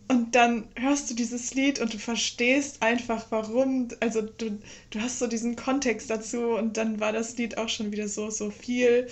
[0.07, 3.89] und dann hörst du dieses Lied und du verstehst einfach, warum.
[3.99, 7.91] Also du, du hast so diesen Kontext dazu und dann war das Lied auch schon
[7.91, 9.07] wieder so, so viel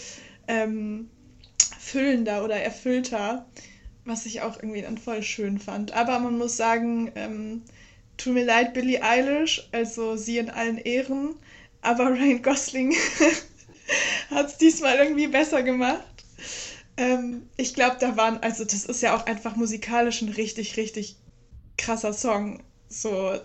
[0.47, 1.07] ähm,
[1.79, 3.45] füllender oder erfüllter
[4.05, 5.93] was ich auch irgendwie dann voll schön fand.
[5.93, 7.61] Aber man muss sagen, ähm,
[8.17, 11.35] tut mir leid, Billie Eilish, also sie in allen Ehren,
[11.81, 12.95] aber Ryan Gosling
[14.29, 16.01] hat es diesmal irgendwie besser gemacht.
[17.01, 21.15] Ähm, ich glaube, da waren, also das ist ja auch einfach musikalisch ein richtig, richtig
[21.75, 22.61] krasser Song.
[22.89, 23.39] So,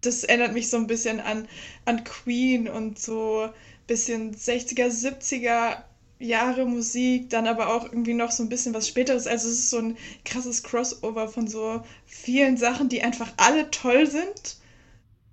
[0.00, 1.46] das erinnert mich so ein bisschen an,
[1.84, 3.52] an Queen und so ein
[3.86, 5.84] bisschen 60er, 70er
[6.18, 9.28] Jahre Musik, dann aber auch irgendwie noch so ein bisschen was Späteres.
[9.28, 14.10] Also es ist so ein krasses Crossover von so vielen Sachen, die einfach alle toll
[14.10, 14.56] sind.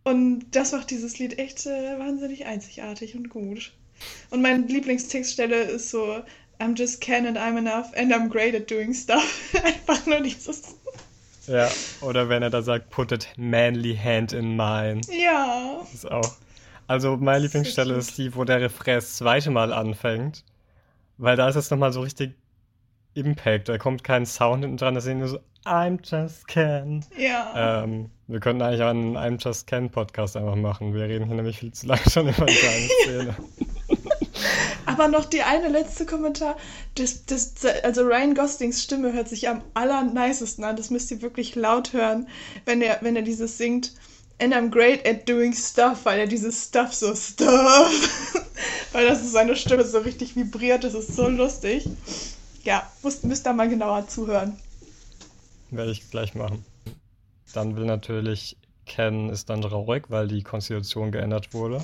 [0.03, 3.73] Und das macht dieses Lied echt äh, wahnsinnig einzigartig und gut.
[4.29, 6.21] Und meine Lieblingstextstelle ist so,
[6.59, 9.53] I'm just Ken and I'm enough and I'm great at doing stuff.
[9.63, 10.75] Einfach nur dieses.
[11.47, 11.69] Ja,
[12.01, 15.01] oder wenn er da sagt, put it manly hand in mine.
[15.09, 15.77] Ja.
[15.81, 16.35] Das ist auch.
[16.87, 20.43] Also meine Lieblingsstelle ist die, wo der Refrain das zweite Mal anfängt.
[21.17, 22.35] Weil da ist es nochmal so richtig
[23.13, 23.69] Impact.
[23.69, 27.03] Da kommt kein Sound hinten dran, da sehen nur so I'm just Ken.
[27.17, 27.83] Ja.
[27.83, 30.93] Ähm, wir könnten eigentlich auch einen I'm just Ken Podcast einfach machen.
[30.93, 32.53] Wir reden hier nämlich viel zu lange schon über die
[33.03, 33.35] Szene.
[34.97, 36.57] Aber noch die eine letzte Kommentar.
[36.95, 40.75] Das, das, also Ryan Goslings Stimme hört sich am allernicesten an.
[40.75, 42.27] Das müsst ihr wirklich laut hören,
[42.65, 43.93] wenn er, wenn er dieses singt.
[44.39, 48.43] And I'm great at doing stuff, weil er dieses Stuff so Stuff,
[48.91, 51.87] weil das ist seine Stimme so richtig vibriert, das ist so lustig.
[52.63, 54.57] Ja, müsst, müsst da mal genauer zuhören.
[55.69, 56.65] Werde ich gleich machen.
[57.53, 61.83] Dann will natürlich Ken ist dann traurig, weil die Konstitution geändert wurde.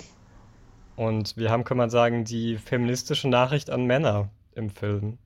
[0.95, 5.17] Und wir haben, kann man sagen, die feministische Nachricht an Männer im Film.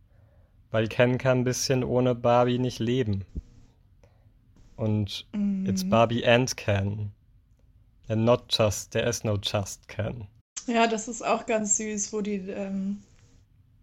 [0.72, 3.26] Weil Ken kann ein bisschen ohne Barbie nicht leben.
[4.76, 5.66] Und mm.
[5.66, 7.12] it's Barbie and Ken.
[8.10, 10.28] And not just, there is no just Ken.
[10.68, 13.02] Ja, das ist auch ganz süß, wo die, ähm,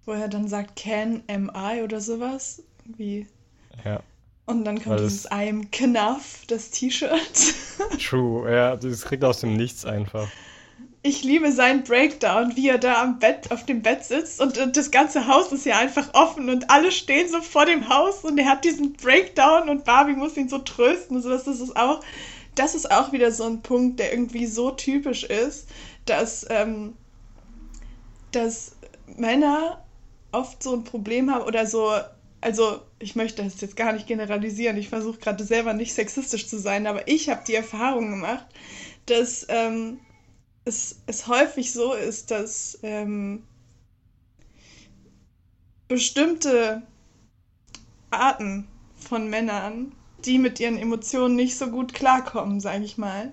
[0.05, 2.63] wo er dann sagt, Can am I oder sowas.
[2.85, 3.27] Wie.
[3.85, 4.01] Ja.
[4.47, 7.55] Und dann kommt Weil dieses I am Knuff, das T-Shirt.
[7.99, 10.29] True, ja, das kriegt aus dem Nichts einfach.
[11.07, 14.91] Ich liebe seinen Breakdown, wie er da am Bett, auf dem Bett sitzt und, das
[14.91, 18.47] ganze Haus ist ja einfach offen und alle stehen so vor dem Haus und er
[18.47, 21.21] hat diesen Breakdown und Barbie muss ihn so trösten.
[21.21, 22.01] So, das ist auch
[22.55, 25.69] das ist auch wieder so ein Punkt, der irgendwie so typisch ist,
[26.07, 26.95] dass, ähm,
[28.33, 28.77] dass
[29.17, 29.85] Männer
[30.33, 31.93] oft so ein Problem haben oder so,
[32.41, 36.59] also ich möchte das jetzt gar nicht generalisieren, ich versuche gerade selber nicht sexistisch zu
[36.59, 38.47] sein, aber ich habe die Erfahrung gemacht,
[39.07, 39.99] dass ähm,
[40.65, 43.45] es, es häufig so ist, dass ähm,
[45.89, 46.83] bestimmte
[48.11, 49.93] Arten von Männern
[50.25, 53.33] die mit ihren Emotionen nicht so gut klarkommen, sage ich mal,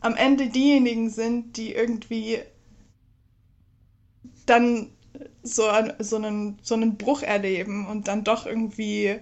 [0.00, 2.40] am Ende diejenigen sind, die irgendwie
[4.46, 4.90] dann
[5.42, 5.64] so,
[6.00, 9.20] so, einen, so einen Bruch erleben und dann doch irgendwie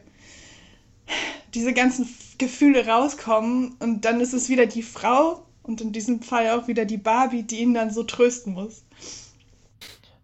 [1.55, 6.51] diese ganzen Gefühle rauskommen und dann ist es wieder die Frau und in diesem Fall
[6.51, 8.85] auch wieder die Barbie, die ihn dann so trösten muss.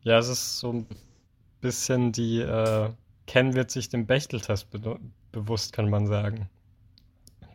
[0.02, 0.86] Ja, es ist so ein
[1.60, 2.90] bisschen die, äh,
[3.26, 4.98] Ken wird sich dem Bechteltest be
[5.30, 6.48] bewusst, kann man sagen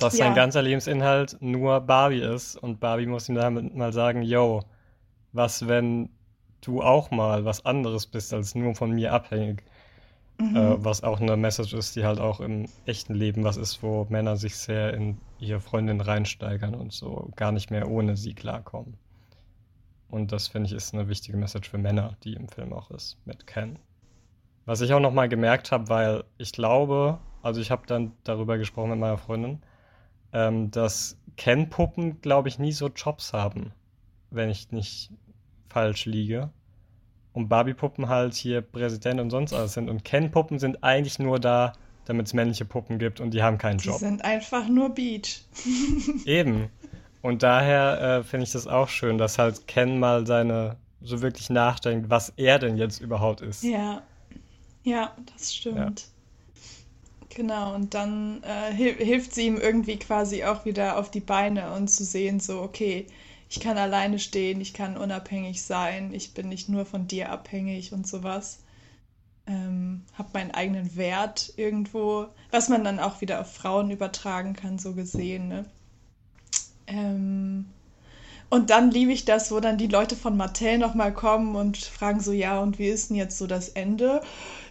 [0.03, 0.25] dass ja.
[0.25, 4.63] sein ganzer Lebensinhalt nur Barbie ist und Barbie muss ihm damit mal sagen, yo,
[5.31, 6.09] was wenn
[6.61, 9.63] du auch mal was anderes bist als nur von mir abhängig.
[10.39, 10.55] Mhm.
[10.55, 14.05] Äh, was auch eine Message ist, die halt auch im echten Leben was ist, wo
[14.09, 15.17] Männer sich sehr in
[15.47, 18.97] ihre Freundin reinsteigern und so gar nicht mehr ohne sie klarkommen.
[20.09, 23.17] Und das finde ich ist eine wichtige Message für Männer, die im Film auch ist,
[23.25, 23.79] mit Ken.
[24.65, 28.91] Was ich auch nochmal gemerkt habe, weil ich glaube, also ich habe dann darüber gesprochen
[28.91, 29.61] mit meiner Freundin,
[30.31, 33.73] ähm, dass Ken-Puppen, glaube ich, nie so Jobs haben,
[34.29, 35.11] wenn ich nicht
[35.67, 36.51] falsch liege
[37.33, 39.89] und Barbie-Puppen halt hier Präsident und sonst alles sind.
[39.89, 41.73] Und Ken-Puppen sind eigentlich nur da,
[42.05, 43.99] damit es männliche Puppen gibt und die haben keinen die Job.
[43.99, 45.43] Die sind einfach nur Beach.
[46.25, 46.69] Eben.
[47.21, 51.49] Und daher äh, finde ich das auch schön, dass halt Ken mal seine, so wirklich
[51.49, 53.63] nachdenkt, was er denn jetzt überhaupt ist.
[53.63, 54.01] Ja.
[54.83, 55.77] Ja, das stimmt.
[55.77, 56.07] Ja.
[57.35, 61.87] Genau, und dann äh, hilft sie ihm irgendwie quasi auch wieder auf die Beine und
[61.87, 63.07] zu sehen, so, okay,
[63.49, 67.93] ich kann alleine stehen, ich kann unabhängig sein, ich bin nicht nur von dir abhängig
[67.93, 68.62] und sowas.
[69.45, 74.79] Ähm, habe meinen eigenen Wert irgendwo, was man dann auch wieder auf Frauen übertragen kann,
[74.79, 75.49] so gesehen.
[75.49, 75.65] Ne?
[76.87, 77.65] Ähm,
[78.53, 82.19] und dann liebe ich das, wo dann die Leute von Mattel nochmal kommen und fragen
[82.19, 84.21] so, ja, und wie ist denn jetzt so das Ende?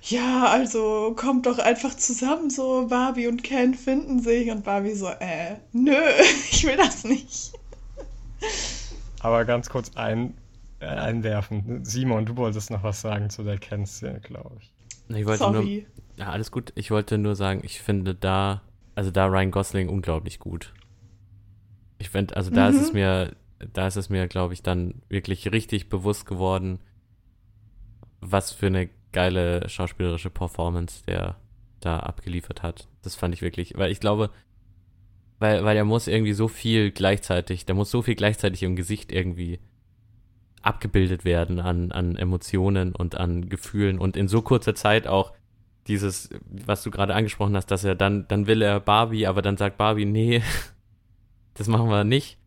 [0.03, 5.09] Ja, also kommt doch einfach zusammen, so Barbie und Ken finden sich und Barbie so,
[5.09, 5.97] äh, nö,
[6.51, 7.53] ich will das nicht.
[9.20, 10.35] Aber ganz kurz ein,
[10.89, 11.85] einwerfen.
[11.85, 14.72] Simon, du wolltest noch was sagen zu der Ken-Szene, glaube ich.
[15.09, 15.87] Ich wollte Sorry.
[15.87, 16.16] nur.
[16.16, 16.72] Ja, alles gut.
[16.74, 18.62] Ich wollte nur sagen, ich finde da,
[18.95, 20.72] also da Ryan Gosling unglaublich gut.
[21.99, 22.76] Ich finde, also da mhm.
[22.76, 22.99] ist es mhm.
[22.99, 23.37] mir,
[23.72, 26.80] da ist es mir, glaube ich, dann wirklich richtig bewusst geworden,
[28.20, 31.37] was für eine geile schauspielerische Performance der
[31.80, 32.89] da abgeliefert hat.
[33.03, 34.30] Das fand ich wirklich, weil ich glaube,
[35.39, 39.11] weil, weil er muss irgendwie so viel gleichzeitig, da muss so viel gleichzeitig im Gesicht
[39.11, 39.59] irgendwie
[40.63, 45.33] abgebildet werden an, an Emotionen und an Gefühlen und in so kurzer Zeit auch
[45.89, 49.57] dieses, was du gerade angesprochen hast, dass er dann, dann will er Barbie, aber dann
[49.57, 50.43] sagt Barbie, nee,
[51.55, 52.39] das machen wir nicht.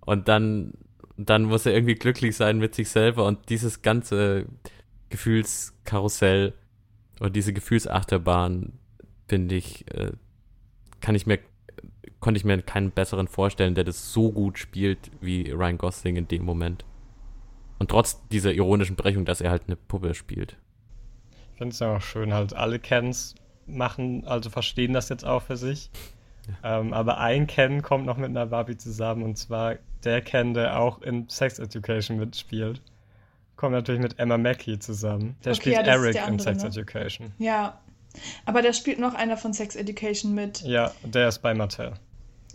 [0.00, 0.72] Und dann,
[1.16, 4.46] dann muss er irgendwie glücklich sein mit sich selber und dieses ganze
[5.10, 6.54] Gefühlskarussell
[7.20, 8.72] und diese Gefühlsachterbahn,
[9.28, 10.12] finde ich, äh,
[11.00, 11.38] kann ich mir
[12.20, 16.28] konnte ich mir keinen besseren vorstellen, der das so gut spielt wie Ryan Gosling in
[16.28, 16.84] dem Moment.
[17.80, 20.56] Und trotz dieser ironischen Brechung, dass er halt eine Puppe spielt.
[21.52, 23.34] Ich finde es ja auch schön, halt alle Kens
[23.66, 25.90] machen, also verstehen das jetzt auch für sich.
[26.62, 26.80] Ja.
[26.80, 30.78] Ähm, aber ein Ken kommt noch mit einer Barbie zusammen und zwar der Ken, der
[30.78, 32.80] auch in Sex Education mitspielt.
[33.56, 35.36] Kommt natürlich mit Emma Mackey zusammen.
[35.44, 36.68] Der okay, spielt ja, Eric andere, in Sex ne?
[36.68, 37.32] Education.
[37.38, 37.80] Ja,
[38.44, 40.62] aber der spielt noch einer von Sex Education mit.
[40.62, 41.92] Ja, der ist bei Mattel.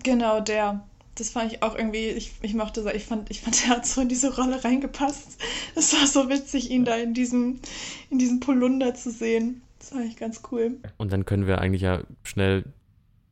[0.03, 0.83] Genau, der.
[1.15, 3.85] Das fand ich auch irgendwie, ich, ich mochte so, ich fand, ich fand, der hat
[3.85, 5.41] so in diese Rolle reingepasst.
[5.75, 7.59] Es war so witzig, ihn da in diesem,
[8.09, 9.61] in diesem Polunder zu sehen.
[9.79, 10.77] Das fand ich ganz cool.
[10.97, 12.65] Und dann können wir eigentlich ja schnell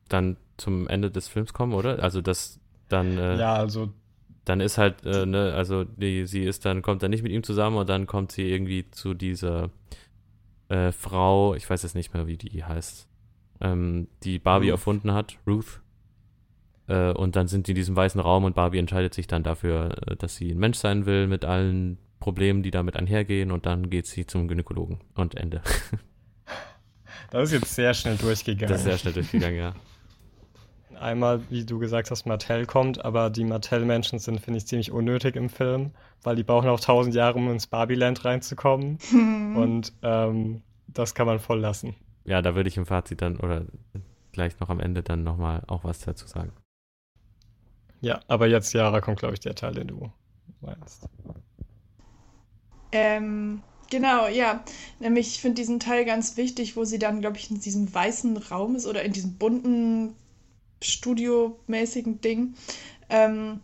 [0.08, 2.02] dann zum Ende des Films kommen, oder?
[2.02, 2.58] Also das
[2.88, 3.18] dann.
[3.18, 3.90] Äh, ja, also.
[4.44, 7.42] Dann ist halt, äh, ne, also die, sie ist dann, kommt dann nicht mit ihm
[7.42, 9.70] zusammen und dann kommt sie irgendwie zu dieser
[10.68, 13.08] äh, Frau, ich weiß jetzt nicht mehr, wie die heißt,
[13.62, 14.80] ähm, die Barbie Ruth.
[14.80, 15.80] erfunden hat, Ruth.
[16.88, 19.96] Äh, und dann sind sie in diesem weißen Raum und Barbie entscheidet sich dann dafür,
[20.06, 23.50] äh, dass sie ein Mensch sein will mit allen Problemen, die damit einhergehen.
[23.50, 25.62] Und dann geht sie zum Gynäkologen und Ende.
[27.30, 28.68] Das ist jetzt sehr schnell durchgegangen.
[28.68, 29.74] Das ist sehr schnell durchgegangen, ja.
[31.00, 35.34] Einmal, wie du gesagt hast, Mattel kommt, aber die Mattel-Menschen sind, finde ich, ziemlich unnötig
[35.34, 35.90] im Film,
[36.22, 38.98] weil die brauchen auch tausend Jahre, um ins Barbie-Land reinzukommen.
[39.56, 41.96] und ähm, das kann man voll lassen.
[42.24, 43.64] Ja, da würde ich im Fazit dann oder
[44.32, 46.52] gleich noch am Ende dann nochmal auch was dazu sagen.
[48.00, 50.10] Ja, aber jetzt, Jara, kommt, glaube ich, der Teil, den du
[50.60, 51.08] meinst.
[52.92, 54.62] Ähm, genau, ja.
[55.00, 58.36] Nämlich, ich finde diesen Teil ganz wichtig, wo sie dann, glaube ich, in diesem weißen
[58.36, 60.14] Raum ist oder in diesem bunten,
[60.82, 62.54] studiomäßigen Ding.
[63.08, 63.60] Ähm,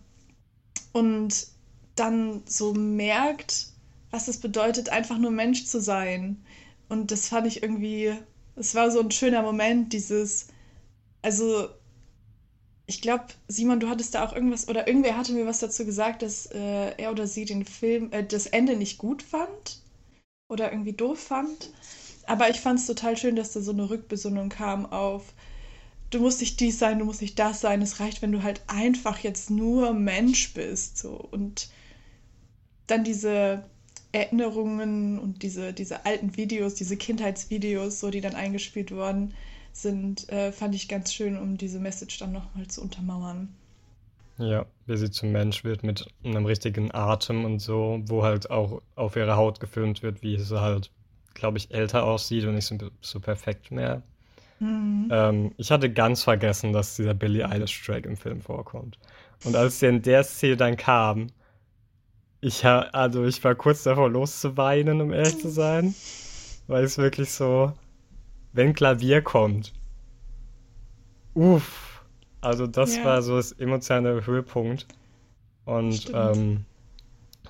[0.92, 1.46] und
[1.94, 3.66] dann so merkt,
[4.10, 6.42] was es bedeutet, einfach nur Mensch zu sein.
[6.88, 8.12] Und das fand ich irgendwie,
[8.56, 10.48] es war so ein schöner Moment, dieses,
[11.22, 11.68] also
[12.90, 16.22] ich glaube, Simon, du hattest da auch irgendwas, oder irgendwer hatte mir was dazu gesagt,
[16.22, 19.80] dass äh, er oder sie den Film, äh, das Ende nicht gut fand
[20.48, 21.70] oder irgendwie doof fand.
[22.26, 25.32] Aber ich fand es total schön, dass da so eine Rückbesinnung kam auf,
[26.10, 27.80] du musst nicht dies sein, du musst nicht das sein.
[27.80, 30.98] Es reicht, wenn du halt einfach jetzt nur Mensch bist.
[30.98, 31.12] So.
[31.30, 31.68] Und
[32.88, 33.62] dann diese
[34.10, 39.32] Erinnerungen und diese, diese alten Videos, diese Kindheitsvideos, so die dann eingespielt wurden,
[39.72, 43.48] sind, äh, fand ich ganz schön, um diese Message dann nochmal zu untermauern.
[44.38, 48.80] Ja, wie sie zum Mensch wird mit einem richtigen Atem und so, wo halt auch
[48.96, 50.90] auf ihre Haut gefilmt wird, wie sie halt
[51.34, 54.02] glaube ich, älter aussieht und nicht so, so perfekt mehr.
[54.58, 55.08] Mhm.
[55.10, 58.98] Ähm, ich hatte ganz vergessen, dass dieser Billie Eilish-Track im Film vorkommt.
[59.44, 61.28] Und als der in der Szene dann kam,
[62.42, 65.94] ich, also ich war kurz davor loszuweinen, um ehrlich zu sein.
[66.66, 67.72] Weil es wirklich so,
[68.52, 69.72] wenn Klavier kommt,
[71.34, 72.04] uff.
[72.40, 73.04] Also das ja.
[73.04, 74.86] war so das emotionale Höhepunkt.
[75.66, 76.64] Und ähm,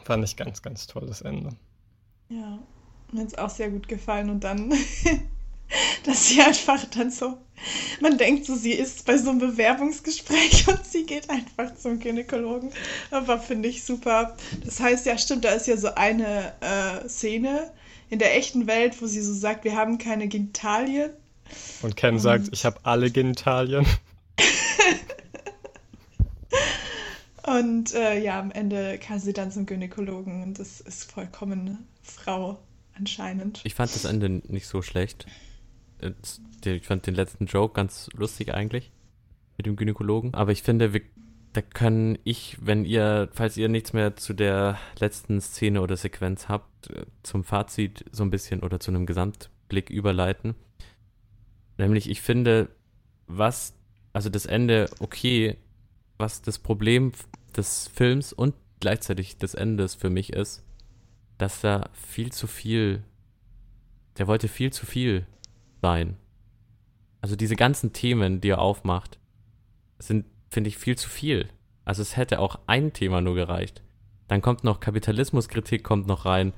[0.05, 1.51] fand ich ganz, ganz tolles Ende.
[2.29, 2.59] Ja,
[3.13, 4.31] mir hat es auch sehr gut gefallen.
[4.31, 4.73] Und dann
[6.05, 7.39] dass sie einfach dann so,
[8.01, 12.71] man denkt so, sie ist bei so einem Bewerbungsgespräch und sie geht einfach zum Gynäkologen.
[13.11, 14.37] Aber finde ich super.
[14.65, 17.71] Das heißt, ja, stimmt, da ist ja so eine äh, Szene
[18.11, 21.13] in der echten Welt, wo sie so sagt, wir haben keine Genitalien.
[21.83, 22.21] Und Ken und...
[22.21, 23.87] sagt, ich habe alle Genitalien.
[27.47, 32.59] und äh, ja, am Ende kann sie dann zum Gynäkologen und das ist vollkommen Frau
[32.97, 33.61] anscheinend.
[33.65, 35.27] Ich fand das Ende nicht so schlecht.
[36.65, 38.91] Ich fand den letzten Joke ganz lustig eigentlich
[39.57, 40.35] mit dem Gynäkologen.
[40.35, 41.03] Aber ich finde, wir,
[41.53, 46.49] da kann ich, wenn ihr, falls ihr nichts mehr zu der letzten Szene oder Sequenz
[46.49, 50.55] habt, äh, zum Fazit so ein bisschen oder zu einem Gesamtblick überleiten.
[51.77, 52.69] Nämlich, ich finde,
[53.27, 53.75] was,
[54.13, 55.57] also das Ende okay,
[56.19, 57.13] was das Problem
[57.57, 60.63] des Films und gleichzeitig des Endes für mich ist,
[61.39, 63.03] dass da viel zu viel,
[64.19, 65.27] der wollte viel zu viel
[65.83, 66.17] sein.
[67.23, 69.19] Also diese ganzen Themen, die er aufmacht,
[69.99, 71.49] sind, finde ich, viel zu viel.
[71.85, 73.83] Also es hätte auch ein Thema nur gereicht.
[74.29, 76.53] Dann kommt noch Kapitalismuskritik kommt noch rein,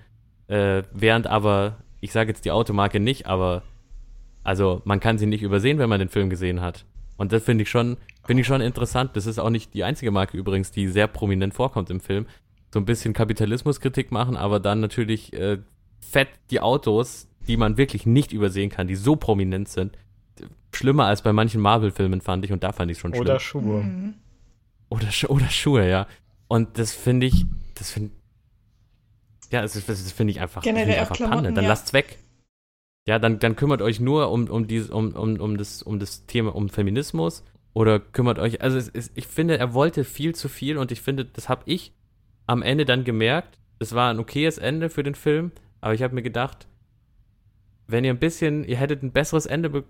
[0.48, 3.62] äh, während aber, ich sage jetzt die Automarke nicht, aber
[4.44, 6.84] also man kann sie nicht übersehen, wenn man den Film gesehen hat.
[7.16, 9.12] Und das finde ich schon, finde ich schon interessant.
[9.14, 12.26] Das ist auch nicht die einzige Marke übrigens, die sehr prominent vorkommt im Film.
[12.72, 15.58] So ein bisschen Kapitalismuskritik machen, aber dann natürlich äh,
[16.00, 19.96] fett die Autos die man wirklich nicht übersehen kann, die so prominent sind.
[20.74, 23.22] Schlimmer als bei manchen Marvel-Filmen fand ich und da fand ich schon schlimm.
[23.22, 23.82] Oder Schuhe.
[23.82, 24.14] Mhm.
[24.88, 26.06] Oder, oder Schuhe, ja.
[26.48, 28.10] Und das finde ich, das finde
[29.52, 31.52] ja, das, das finde ich einfach, Generell find ich einfach Panne.
[31.52, 31.68] Dann ja.
[31.68, 32.18] lasst's weg.
[33.06, 36.26] Ja, dann, dann kümmert euch nur um, um, dieses, um, um, um, das, um das
[36.26, 40.78] Thema, um Feminismus oder kümmert euch, also es, ich finde, er wollte viel zu viel
[40.78, 41.92] und ich finde, das habe ich
[42.46, 43.58] am Ende dann gemerkt.
[43.78, 46.68] Das war ein okayes Ende für den Film, aber ich habe mir gedacht,
[47.86, 49.84] wenn ihr ein bisschen, ihr hättet ein besseres Ende be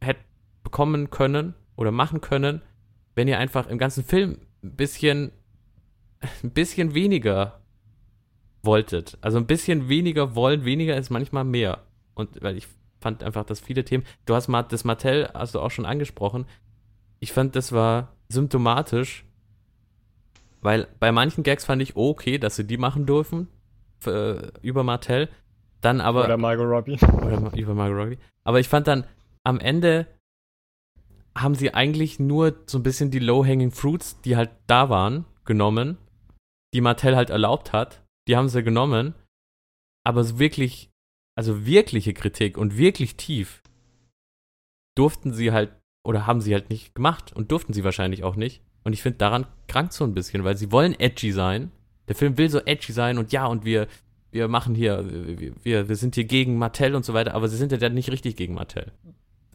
[0.00, 0.18] hätt
[0.62, 2.62] bekommen können oder machen können,
[3.14, 5.32] wenn ihr einfach im ganzen Film ein bisschen,
[6.42, 7.60] ein bisschen weniger
[8.62, 9.18] wolltet.
[9.20, 11.84] Also ein bisschen weniger wollen, weniger ist manchmal mehr.
[12.14, 12.66] Und weil ich
[13.00, 16.46] fand einfach, dass viele Themen, du hast mal das Martell, hast du auch schon angesprochen.
[17.20, 19.24] Ich fand, das war symptomatisch,
[20.60, 23.48] weil bei manchen Gags fand ich oh, okay, dass sie die machen dürfen
[23.98, 25.28] für, über Martell.
[25.80, 26.24] Dann aber.
[26.24, 26.98] Oder Margot Robbie.
[27.24, 28.18] Oder über Margot Robbie.
[28.44, 29.04] Aber ich fand dann
[29.48, 30.06] am Ende
[31.34, 35.96] haben sie eigentlich nur so ein bisschen die Low-Hanging Fruits, die halt da waren, genommen,
[36.74, 38.04] die Mattel halt erlaubt hat.
[38.28, 39.14] Die haben sie genommen.
[40.04, 40.90] Aber so wirklich,
[41.34, 43.62] also wirkliche Kritik und wirklich tief
[44.94, 45.72] durften sie halt
[46.04, 48.62] oder haben sie halt nicht gemacht und durften sie wahrscheinlich auch nicht.
[48.84, 51.70] Und ich finde, daran krankt so ein bisschen, weil sie wollen edgy sein.
[52.08, 53.86] Der Film will so edgy sein und ja, und wir,
[54.30, 55.04] wir machen hier,
[55.62, 58.10] wir, wir sind hier gegen Mattel und so weiter, aber sie sind ja dann nicht
[58.10, 58.92] richtig gegen Mattel.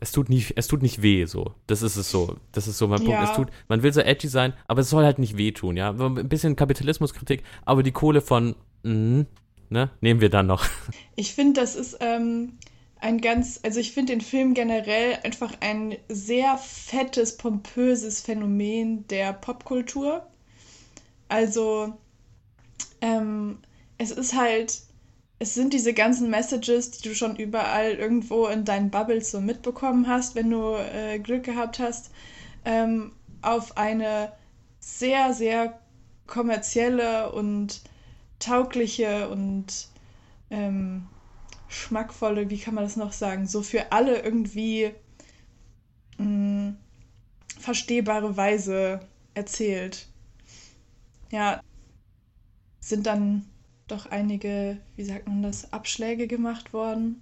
[0.03, 1.53] Es tut nicht, es tut nicht weh, so.
[1.65, 2.35] Das ist es so.
[2.51, 3.23] Das ist so mein Punkt.
[3.23, 5.91] Es tut, man will so edgy sein, aber es soll halt nicht wehtun, ja.
[5.91, 9.23] Ein bisschen Kapitalismuskritik, aber die Kohle von, mh,
[9.69, 10.65] ne, nehmen wir dann noch.
[11.15, 12.57] Ich finde, das ist ähm,
[12.99, 19.31] ein ganz, also ich finde den Film generell einfach ein sehr fettes, pompöses Phänomen der
[19.31, 20.27] Popkultur.
[21.29, 21.93] Also,
[22.99, 23.59] ähm,
[23.97, 24.81] es ist halt,
[25.43, 30.07] es sind diese ganzen Messages, die du schon überall irgendwo in deinen Bubbles so mitbekommen
[30.07, 32.11] hast, wenn du äh, Glück gehabt hast,
[32.63, 34.31] ähm, auf eine
[34.79, 35.77] sehr, sehr
[36.27, 37.81] kommerzielle und
[38.39, 39.89] taugliche und
[40.49, 41.07] ähm,
[41.67, 44.91] schmackvolle, wie kann man das noch sagen, so für alle irgendwie
[46.19, 46.77] mh, mm,
[47.59, 49.01] verstehbare Weise
[49.33, 50.07] erzählt.
[51.31, 51.59] Ja,
[52.79, 53.45] sind dann
[53.93, 57.21] doch einige, wie sagt man das, Abschläge gemacht worden.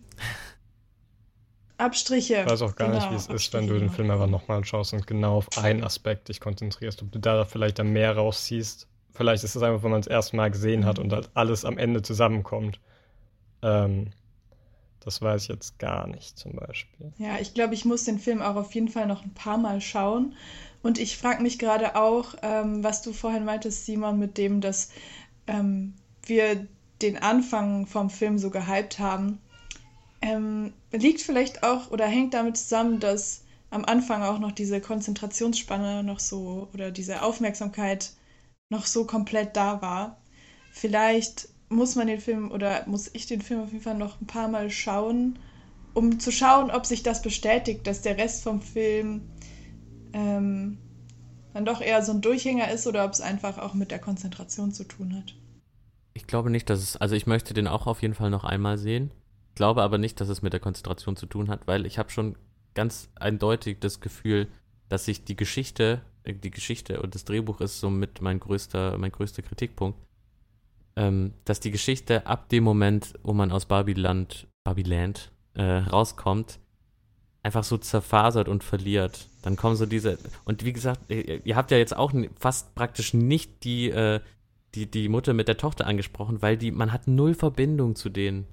[1.77, 2.43] Abstriche.
[2.45, 4.63] Ich weiß auch gar genau, nicht, wie es ist, wenn du den Film aber nochmal
[4.63, 8.87] schaust und genau auf einen Aspekt dich konzentrierst, ob du da vielleicht dann mehr rausziehst.
[9.13, 12.01] Vielleicht ist es einfach, wenn man es erstmal gesehen hat und halt alles am Ende
[12.01, 12.79] zusammenkommt.
[13.61, 14.11] Ähm,
[15.03, 17.11] das weiß ich jetzt gar nicht zum Beispiel.
[17.17, 19.81] Ja, ich glaube, ich muss den Film auch auf jeden Fall noch ein paar Mal
[19.81, 20.35] schauen.
[20.83, 24.89] Und ich frage mich gerade auch, ähm, was du vorhin meintest, Simon, mit dem, dass
[25.47, 25.95] ähm,
[26.31, 26.67] wir
[27.01, 29.39] den Anfang vom Film so gehypt haben.
[30.21, 36.03] ähm, liegt vielleicht auch oder hängt damit zusammen, dass am Anfang auch noch diese Konzentrationsspanne
[36.03, 38.13] noch so oder diese Aufmerksamkeit
[38.69, 40.21] noch so komplett da war.
[40.71, 44.27] Vielleicht muss man den Film oder muss ich den Film auf jeden Fall noch ein
[44.27, 45.39] paar Mal schauen,
[45.93, 49.21] um zu schauen, ob sich das bestätigt, dass der Rest vom Film
[50.13, 50.77] ähm,
[51.53, 54.71] dann doch eher so ein Durchhänger ist oder ob es einfach auch mit der Konzentration
[54.73, 55.35] zu tun hat.
[56.13, 58.77] Ich glaube nicht, dass es, also ich möchte den auch auf jeden Fall noch einmal
[58.77, 59.11] sehen.
[59.55, 62.37] Glaube aber nicht, dass es mit der Konzentration zu tun hat, weil ich habe schon
[62.73, 64.47] ganz eindeutig das Gefühl,
[64.89, 69.11] dass sich die Geschichte, äh, die Geschichte und das Drehbuch ist somit mein größter, mein
[69.11, 69.97] größter Kritikpunkt,
[70.95, 76.59] ähm, dass die Geschichte ab dem Moment, wo man aus Babyland, Babyland äh, rauskommt,
[77.43, 79.27] einfach so zerfasert und verliert.
[79.41, 83.13] Dann kommen so diese, und wie gesagt, ihr, ihr habt ja jetzt auch fast praktisch
[83.13, 84.19] nicht die, äh,
[84.75, 88.47] die, die Mutter mit der Tochter angesprochen, weil die, man hat null Verbindung zu denen.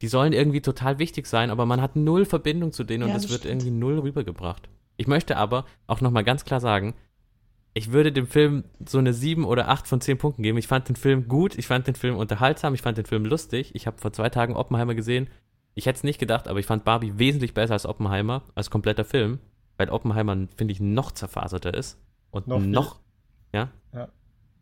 [0.00, 3.16] Die sollen irgendwie total wichtig sein, aber man hat null Verbindung zu denen ja, und
[3.16, 4.68] es wird irgendwie null rübergebracht.
[4.96, 6.94] Ich möchte aber auch nochmal ganz klar sagen,
[7.74, 10.58] ich würde dem Film so eine 7 oder 8 von 10 Punkten geben.
[10.58, 13.74] Ich fand den Film gut, ich fand den Film unterhaltsam, ich fand den Film lustig.
[13.74, 15.30] Ich habe vor zwei Tagen Oppenheimer gesehen.
[15.74, 19.06] Ich hätte es nicht gedacht, aber ich fand Barbie wesentlich besser als Oppenheimer, als kompletter
[19.06, 19.38] Film,
[19.78, 21.98] weil Oppenheimer, finde ich, noch zerfaserter ist.
[22.30, 23.00] Und noch, noch
[23.54, 23.70] ja?
[23.94, 24.08] ja.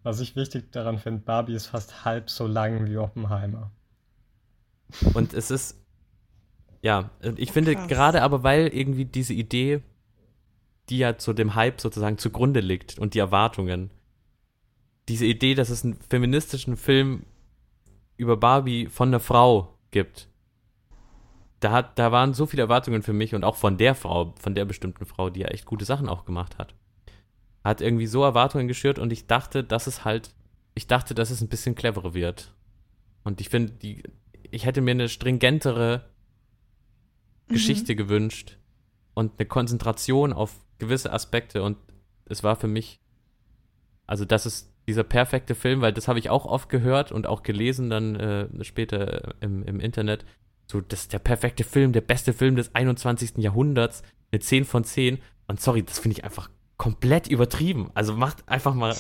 [0.03, 3.71] Was ich wichtig daran finde, Barbie ist fast halb so lang wie Oppenheimer.
[5.15, 5.77] Und es ist,
[6.83, 7.89] ja, ich finde Krass.
[7.89, 9.83] gerade aber, weil irgendwie diese Idee,
[10.89, 13.91] die ja zu dem Hype sozusagen zugrunde liegt und die Erwartungen,
[15.09, 17.25] diese Idee, dass es einen feministischen Film
[18.17, 20.29] über Barbie von einer Frau gibt,
[21.61, 24.55] da, hat, da waren so viele Erwartungen für mich und auch von der Frau, von
[24.55, 26.75] der bestimmten Frau, die ja echt gute Sachen auch gemacht hat.
[27.65, 30.35] Hat irgendwie so Erwartungen geschürt und ich dachte, dass es halt,
[30.75, 32.55] ich dachte, dass es ein bisschen cleverer wird.
[33.23, 34.03] Und ich finde, die,
[34.51, 36.05] ich hätte mir eine stringentere
[37.49, 37.53] mhm.
[37.55, 38.59] Geschichte gewünscht
[39.15, 41.77] und eine Konzentration auf gewisse Aspekte und
[42.25, 43.01] es war für mich,
[44.07, 47.43] also das ist dieser perfekte Film, weil das habe ich auch oft gehört und auch
[47.43, 50.25] gelesen dann äh, später im, im Internet.
[50.67, 53.39] So, das ist der perfekte Film, der beste Film des 21.
[53.39, 54.03] Jahrhunderts,
[54.33, 55.19] eine 10 von 10.
[55.49, 56.49] Und sorry, das finde ich einfach
[56.81, 57.91] komplett übertrieben.
[57.93, 58.97] Also macht einfach mal,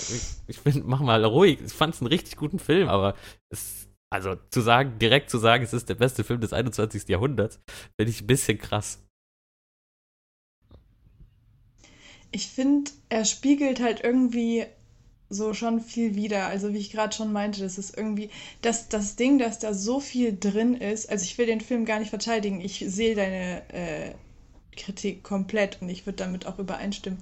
[0.48, 1.60] ich, finde, mach mal ruhig.
[1.64, 3.14] Ich fand es einen richtig guten Film, aber
[3.48, 7.08] es also zu sagen, direkt zu sagen, es ist der beste Film des 21.
[7.08, 7.58] Jahrhunderts,
[7.96, 9.02] finde ich ein bisschen krass.
[12.32, 14.66] Ich finde, er spiegelt halt irgendwie
[15.30, 16.48] so schon viel wieder.
[16.48, 18.28] Also wie ich gerade schon meinte, das ist irgendwie
[18.60, 21.08] das, das Ding, dass da so viel drin ist.
[21.08, 22.60] Also ich will den Film gar nicht verteidigen.
[22.60, 24.14] Ich sehe deine äh,
[24.76, 27.18] Kritik komplett und ich würde damit auch übereinstimmen.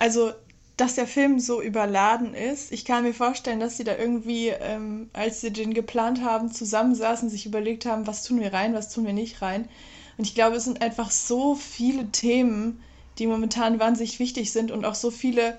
[0.00, 0.32] Also
[0.80, 2.72] dass der Film so überladen ist.
[2.72, 7.28] Ich kann mir vorstellen, dass sie da irgendwie, ähm, als sie den geplant haben, zusammensaßen,
[7.28, 9.68] sich überlegt haben, was tun wir rein, was tun wir nicht rein.
[10.16, 12.82] Und ich glaube, es sind einfach so viele Themen,
[13.18, 15.58] die momentan wahnsinnig wichtig sind und auch so viele,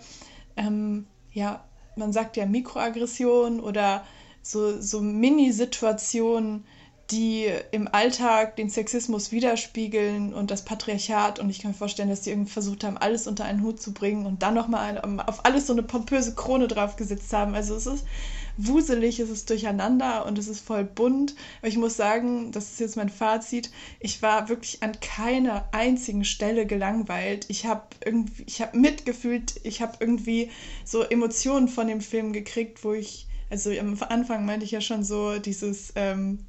[0.57, 1.63] ähm, ja,
[1.95, 4.03] man sagt ja Mikroaggressionen oder
[4.41, 6.65] so, so Mini-Situationen,
[7.11, 11.39] die im Alltag den Sexismus widerspiegeln und das Patriarchat.
[11.39, 13.93] Und ich kann mir vorstellen, dass die irgendwie versucht haben, alles unter einen Hut zu
[13.93, 17.53] bringen und dann nochmal auf alles so eine pompöse Krone draufgesetzt haben.
[17.53, 18.05] Also es ist
[18.57, 21.35] wuselig, es ist durcheinander und es ist voll bunt.
[21.59, 26.23] Aber ich muss sagen, das ist jetzt mein Fazit, ich war wirklich an keiner einzigen
[26.23, 27.45] Stelle gelangweilt.
[27.49, 30.49] Ich habe irgendwie, ich habe mitgefühlt, ich habe irgendwie
[30.85, 35.03] so Emotionen von dem Film gekriegt, wo ich, also am Anfang meinte ich ja schon
[35.03, 36.45] so dieses, ähm,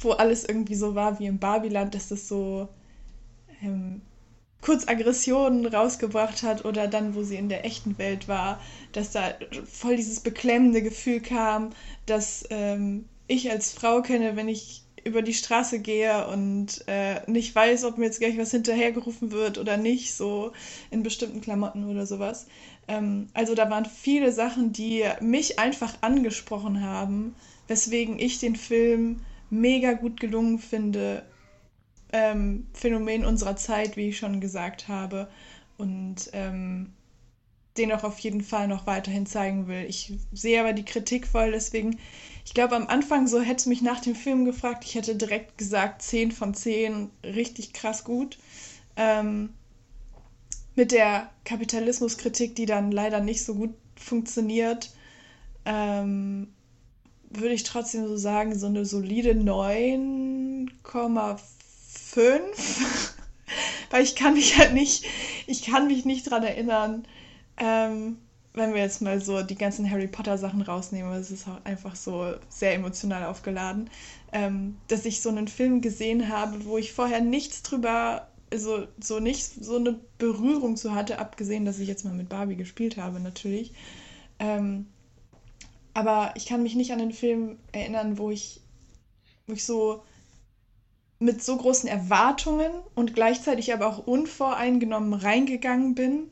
[0.00, 2.68] wo alles irgendwie so war wie im Barbiland, dass das so
[3.62, 4.00] ähm,
[4.60, 8.60] kurz Aggressionen rausgebracht hat oder dann, wo sie in der echten Welt war,
[8.92, 9.34] dass da
[9.64, 11.70] voll dieses beklemmende Gefühl kam,
[12.06, 17.54] dass ähm, ich als Frau kenne, wenn ich über die Straße gehe und äh, nicht
[17.54, 20.52] weiß, ob mir jetzt gleich was hinterhergerufen wird oder nicht, so
[20.90, 22.46] in bestimmten Klamotten oder sowas.
[22.86, 27.34] Ähm, also da waren viele Sachen, die mich einfach angesprochen haben,
[27.66, 29.20] weswegen ich den Film
[29.50, 31.24] mega gut gelungen finde.
[32.12, 35.28] Ähm, Phänomen unserer Zeit, wie ich schon gesagt habe.
[35.78, 36.92] Und ähm,
[37.76, 39.84] den auch auf jeden Fall noch weiterhin zeigen will.
[39.88, 41.98] Ich sehe aber die Kritik voll, deswegen,
[42.44, 46.02] ich glaube, am Anfang so hätte mich nach dem Film gefragt, ich hätte direkt gesagt
[46.02, 48.38] 10 von 10, richtig krass gut.
[48.96, 49.50] Ähm,
[50.74, 54.90] mit der Kapitalismuskritik, die dann leider nicht so gut funktioniert,
[55.64, 56.48] ähm,
[57.30, 60.68] würde ich trotzdem so sagen, so eine solide 9,5.
[63.90, 65.04] Weil ich kann mich halt nicht,
[65.46, 67.06] ich kann mich nicht dran erinnern,
[67.56, 68.18] ähm,
[68.52, 71.94] wenn wir jetzt mal so die ganzen Harry Potter Sachen rausnehmen, es ist auch einfach
[71.94, 73.88] so sehr emotional aufgeladen,
[74.32, 79.20] ähm, dass ich so einen Film gesehen habe, wo ich vorher nichts drüber, also so
[79.20, 83.20] nicht so eine Berührung zu hatte, abgesehen, dass ich jetzt mal mit Barbie gespielt habe,
[83.20, 83.72] natürlich.
[84.40, 84.86] Ähm,
[85.94, 88.60] aber ich kann mich nicht an den Film erinnern, wo ich,
[89.46, 90.02] wo ich so
[91.18, 96.30] mit so großen Erwartungen und gleichzeitig aber auch unvoreingenommen reingegangen bin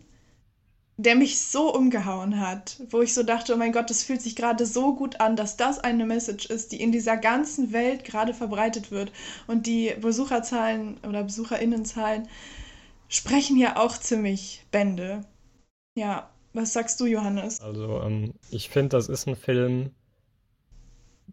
[0.99, 4.35] der mich so umgehauen hat, wo ich so dachte, oh mein Gott, das fühlt sich
[4.35, 8.35] gerade so gut an, dass das eine Message ist, die in dieser ganzen Welt gerade
[8.35, 9.13] verbreitet wird.
[9.47, 12.27] Und die Besucherzahlen oder Besucherinnenzahlen
[13.09, 15.25] sprechen ja auch ziemlich Bände.
[15.95, 17.61] Ja, was sagst du, Johannes?
[17.61, 19.91] Also, ähm, ich finde, das ist ein Film,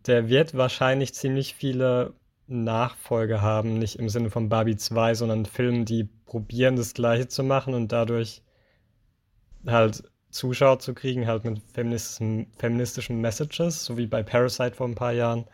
[0.05, 2.13] der wird wahrscheinlich ziemlich viele
[2.47, 7.43] Nachfolge haben, nicht im Sinne von Barbie 2, sondern Filme, die probieren, das Gleiche zu
[7.43, 8.43] machen und dadurch
[9.65, 14.95] halt Zuschauer zu kriegen, halt mit feministischen, feministischen Messages, so wie bei Parasite vor ein
[14.95, 15.45] paar Jahren,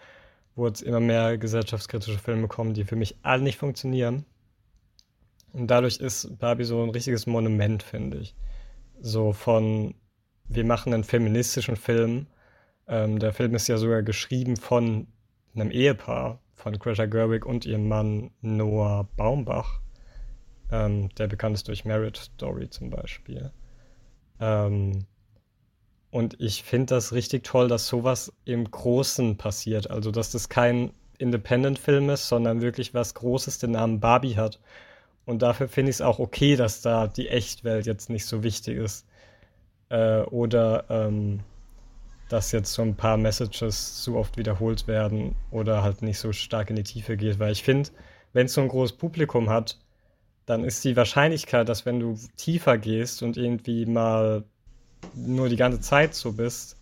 [0.55, 4.26] wo jetzt immer mehr gesellschaftskritische Filme kommen, die für mich alle nicht funktionieren.
[5.53, 8.36] Und dadurch ist Barbie so ein richtiges Monument, finde ich.
[9.02, 9.95] So von,
[10.47, 12.28] wir machen einen feministischen Film.
[12.88, 15.08] Ähm, der Film ist ja sogar geschrieben von
[15.56, 19.82] einem Ehepaar, von Greta Gerwig und ihrem Mann Noah Baumbach,
[20.72, 23.52] ähm, der bekannt ist durch Marriage Story zum Beispiel.
[24.39, 25.06] Ähm,
[26.12, 29.89] und ich finde das richtig toll, dass sowas im Großen passiert.
[29.89, 34.60] Also, dass das kein Independent-Film ist, sondern wirklich was Großes den Namen Barbie hat.
[35.26, 38.78] Und dafür finde ich es auch okay, dass da die Echtwelt jetzt nicht so wichtig
[38.78, 39.05] ist.
[39.89, 41.41] Äh, oder ähm,
[42.30, 46.69] dass jetzt so ein paar Messages zu oft wiederholt werden oder halt nicht so stark
[46.69, 47.39] in die Tiefe geht.
[47.39, 47.89] Weil ich finde,
[48.34, 49.78] wenn es so ein großes Publikum hat,
[50.45, 54.43] dann ist die Wahrscheinlichkeit, dass wenn du tiefer gehst und irgendwie mal
[55.13, 56.78] nur die ganze Zeit so bist,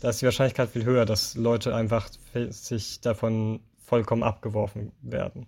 [0.00, 2.08] da ist die Wahrscheinlichkeit viel höher, dass Leute einfach
[2.50, 5.46] sich davon vollkommen abgeworfen werden.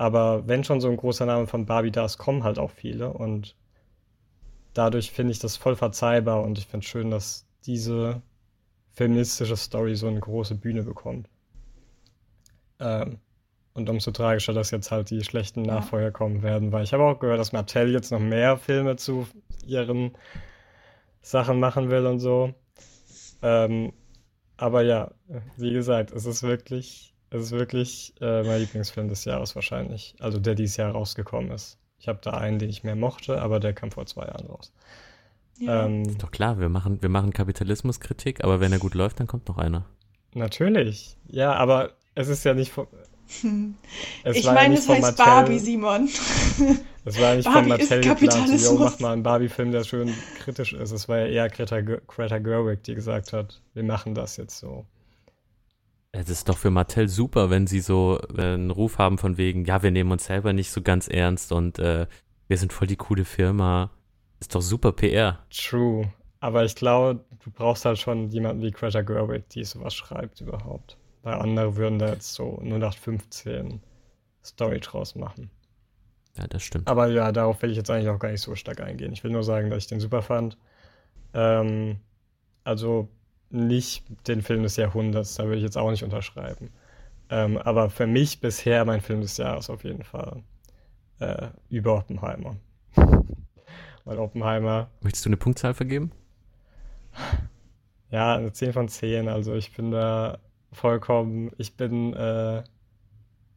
[0.00, 3.12] Aber wenn schon so ein großer Name von Barbie da ist, kommen halt auch viele
[3.12, 3.54] und
[4.72, 8.22] dadurch finde ich das voll verzeihbar und ich finde es schön, dass diese
[8.92, 11.28] feministische Story so eine große Bühne bekommt.
[12.78, 13.18] Ähm,
[13.74, 17.20] und umso tragischer, dass jetzt halt die schlechten Nachfolger kommen werden, weil ich habe auch
[17.20, 19.28] gehört, dass Mattel jetzt noch mehr Filme zu
[19.66, 20.16] ihren
[21.20, 22.54] Sachen machen will und so.
[23.42, 23.92] Ähm,
[24.56, 25.10] aber ja,
[25.58, 30.14] wie gesagt, es ist wirklich, es ist wirklich äh, mein Lieblingsfilm des Jahres wahrscheinlich.
[30.18, 31.78] Also der dieses Jahr rausgekommen ist.
[31.98, 34.72] Ich habe da einen, den ich mehr mochte, aber der kam vor zwei Jahren raus.
[35.58, 35.86] Ja.
[35.86, 39.26] Ähm, ist doch klar, wir machen, wir machen Kapitalismuskritik, aber wenn er gut läuft, dann
[39.26, 39.84] kommt noch einer.
[40.34, 41.16] Natürlich.
[41.28, 42.72] Ja, aber es ist ja nicht,
[44.24, 46.08] es ich meine, ja es heißt Mattel, Barbie, Simon.
[47.02, 50.74] Es war nicht Barbie von Mattel geplant, yo, mach mal einen Barbie-Film, der schön kritisch
[50.74, 50.90] ist.
[50.90, 54.84] Es war ja eher Greta, Greta Gerwig, die gesagt hat, wir machen das jetzt so.
[56.12, 59.64] Es ist doch für Mattel super, wenn sie so äh, einen Ruf haben von wegen,
[59.64, 62.06] ja, wir nehmen uns selber nicht so ganz ernst und äh,
[62.48, 63.90] wir sind voll die coole Firma.
[64.40, 65.38] Ist doch super PR.
[65.50, 66.12] True.
[66.40, 70.96] Aber ich glaube, du brauchst halt schon jemanden wie Greta Gerwig, die sowas schreibt überhaupt.
[71.22, 73.80] Weil andere würden da jetzt so 0815
[74.42, 75.50] Story draus machen.
[76.36, 76.88] Ja, das stimmt.
[76.88, 79.12] Aber ja, darauf will ich jetzt eigentlich auch gar nicht so stark eingehen.
[79.12, 80.56] Ich will nur sagen, dass ich den super fand.
[81.34, 82.00] Ähm,
[82.64, 83.08] also
[83.50, 86.70] nicht den Film des Jahrhunderts, da würde ich jetzt auch nicht unterschreiben.
[87.28, 90.42] Ähm, aber für mich bisher mein Film des Jahres auf jeden Fall.
[91.18, 92.56] Äh, über Oppenheimer.
[94.04, 94.90] Weil Oppenheimer.
[95.02, 96.12] Möchtest du eine Punktzahl vergeben?
[98.10, 99.28] Ja, eine 10 von 10.
[99.28, 100.38] Also ich bin da
[100.72, 101.50] vollkommen.
[101.58, 102.62] Ich bin äh,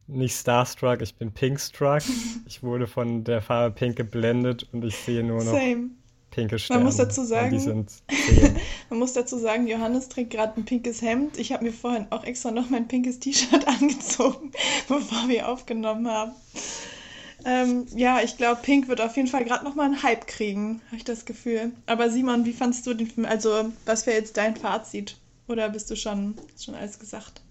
[0.06, 2.02] nicht Starstruck, ich bin Pinkstruck.
[2.46, 5.90] ich wurde von der Farbe Pink geblendet und ich sehe nur noch Same.
[6.34, 6.80] Pinke Sterne.
[6.80, 7.86] Man muss dazu sagen,
[8.90, 11.38] man muss dazu sagen, Johannes trägt gerade ein pinkes Hemd.
[11.38, 14.50] Ich habe mir vorhin auch extra noch mein pinkes T-Shirt angezogen,
[14.88, 16.32] bevor wir aufgenommen haben.
[17.46, 20.80] Ähm, ja, ich glaube, Pink wird auf jeden Fall gerade noch mal einen Hype kriegen,
[20.86, 21.72] habe ich das Gefühl.
[21.86, 23.26] Aber Simon, wie fandest du den Film?
[23.26, 25.16] Also, was wäre jetzt dein Fazit?
[25.46, 27.42] Oder bist du schon, schon alles gesagt?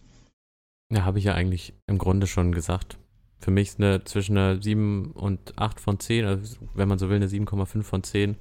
[0.92, 2.98] Ja, habe ich ja eigentlich im Grunde schon gesagt.
[3.40, 7.10] Für mich ist eine zwischen einer 7 und 8 von 10, also wenn man so
[7.10, 8.36] will, eine 7,5 von 10.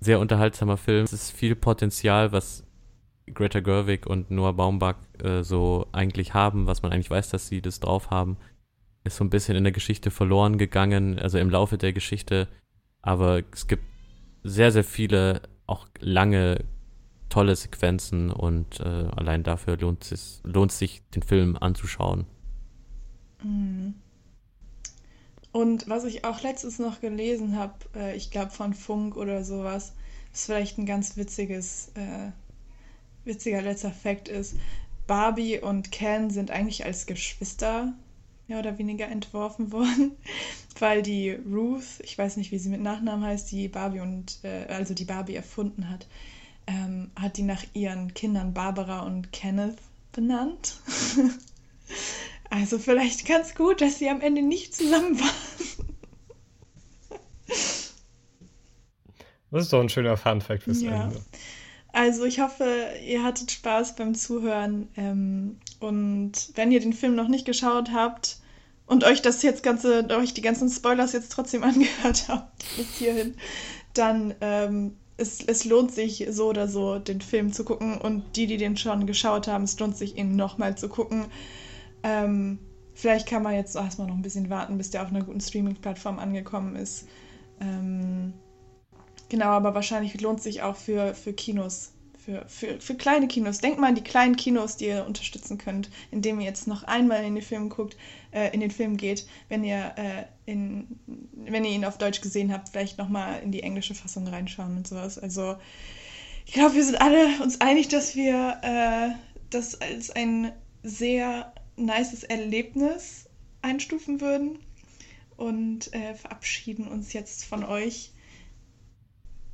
[0.00, 1.04] Sehr unterhaltsamer Film.
[1.04, 2.64] Es ist viel Potenzial, was
[3.34, 7.60] Greta Gerwig und Noah Baumbach äh, so eigentlich haben, was man eigentlich weiß, dass sie
[7.60, 8.36] das drauf haben.
[9.04, 12.48] Ist so ein bisschen in der Geschichte verloren gegangen, also im Laufe der Geschichte.
[13.02, 13.84] Aber es gibt
[14.42, 16.64] sehr, sehr viele auch lange
[17.28, 22.26] tolle Sequenzen und äh, allein dafür lohnt es lohnt sich, den Film anzuschauen.
[23.42, 23.94] Mhm.
[25.52, 29.92] Und was ich auch letztens noch gelesen habe, äh, ich glaube von Funk oder sowas,
[30.32, 32.30] was vielleicht ein ganz witziges, äh,
[33.24, 34.56] witziger letzter Fakt ist.
[35.06, 37.94] Barbie und Ken sind eigentlich als Geschwister
[38.46, 40.12] mehr oder weniger entworfen worden,
[40.78, 44.66] weil die Ruth, ich weiß nicht, wie sie mit Nachnamen heißt, die Barbie und äh,
[44.68, 46.06] also die Barbie erfunden hat,
[46.66, 49.78] ähm, hat die nach ihren Kindern Barbara und Kenneth
[50.12, 50.76] benannt.
[52.50, 55.88] also vielleicht ganz gut, dass sie am Ende nicht zusammen waren.
[59.50, 61.04] Das ist doch ein schöner Funfact fürs ja.
[61.04, 61.20] Ende.
[61.92, 64.88] Also ich hoffe, ihr hattet Spaß beim Zuhören.
[64.96, 68.38] Ähm, und wenn ihr den Film noch nicht geschaut habt
[68.86, 73.34] und euch das jetzt ganze, euch die ganzen Spoilers jetzt trotzdem angehört habt bis hierhin,
[73.94, 77.98] dann ähm, es, es lohnt sich so oder so, den Film zu gucken.
[77.98, 81.26] Und die, die den schon geschaut haben, es lohnt sich, ihn nochmal zu gucken.
[82.02, 82.58] Ähm,
[82.94, 86.18] vielleicht kann man jetzt erstmal noch ein bisschen warten, bis der auf einer guten Streaming-Plattform
[86.18, 87.08] angekommen ist.
[87.60, 88.32] Ähm,
[89.28, 91.92] genau, aber wahrscheinlich lohnt sich auch für, für Kinos
[92.28, 93.58] für, für, für kleine Kinos.
[93.58, 97.24] Denkt mal an die kleinen Kinos, die ihr unterstützen könnt, indem ihr jetzt noch einmal
[97.24, 97.96] in den Film guckt,
[98.32, 100.98] äh, in den Film geht, wenn ihr äh, in,
[101.32, 104.86] wenn ihr ihn auf Deutsch gesehen habt, vielleicht nochmal in die englische Fassung reinschauen und
[104.86, 105.18] sowas.
[105.18, 105.56] Also
[106.44, 109.14] ich glaube, wir sind alle uns einig, dass wir äh,
[109.48, 110.52] das als ein
[110.82, 113.28] sehr nices Erlebnis
[113.62, 114.58] einstufen würden
[115.36, 118.12] und äh, verabschieden uns jetzt von euch.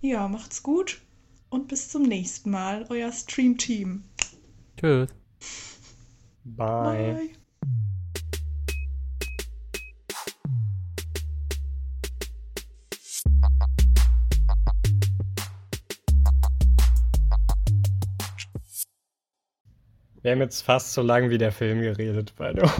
[0.01, 1.01] Ja, macht's gut
[1.51, 4.05] und bis zum nächsten Mal, euer Stream-Team.
[4.76, 5.09] Tschüss.
[6.44, 7.14] Bye.
[7.14, 7.44] Bye.
[20.24, 22.70] Wir haben jetzt fast so lang wie der Film geredet, by the way.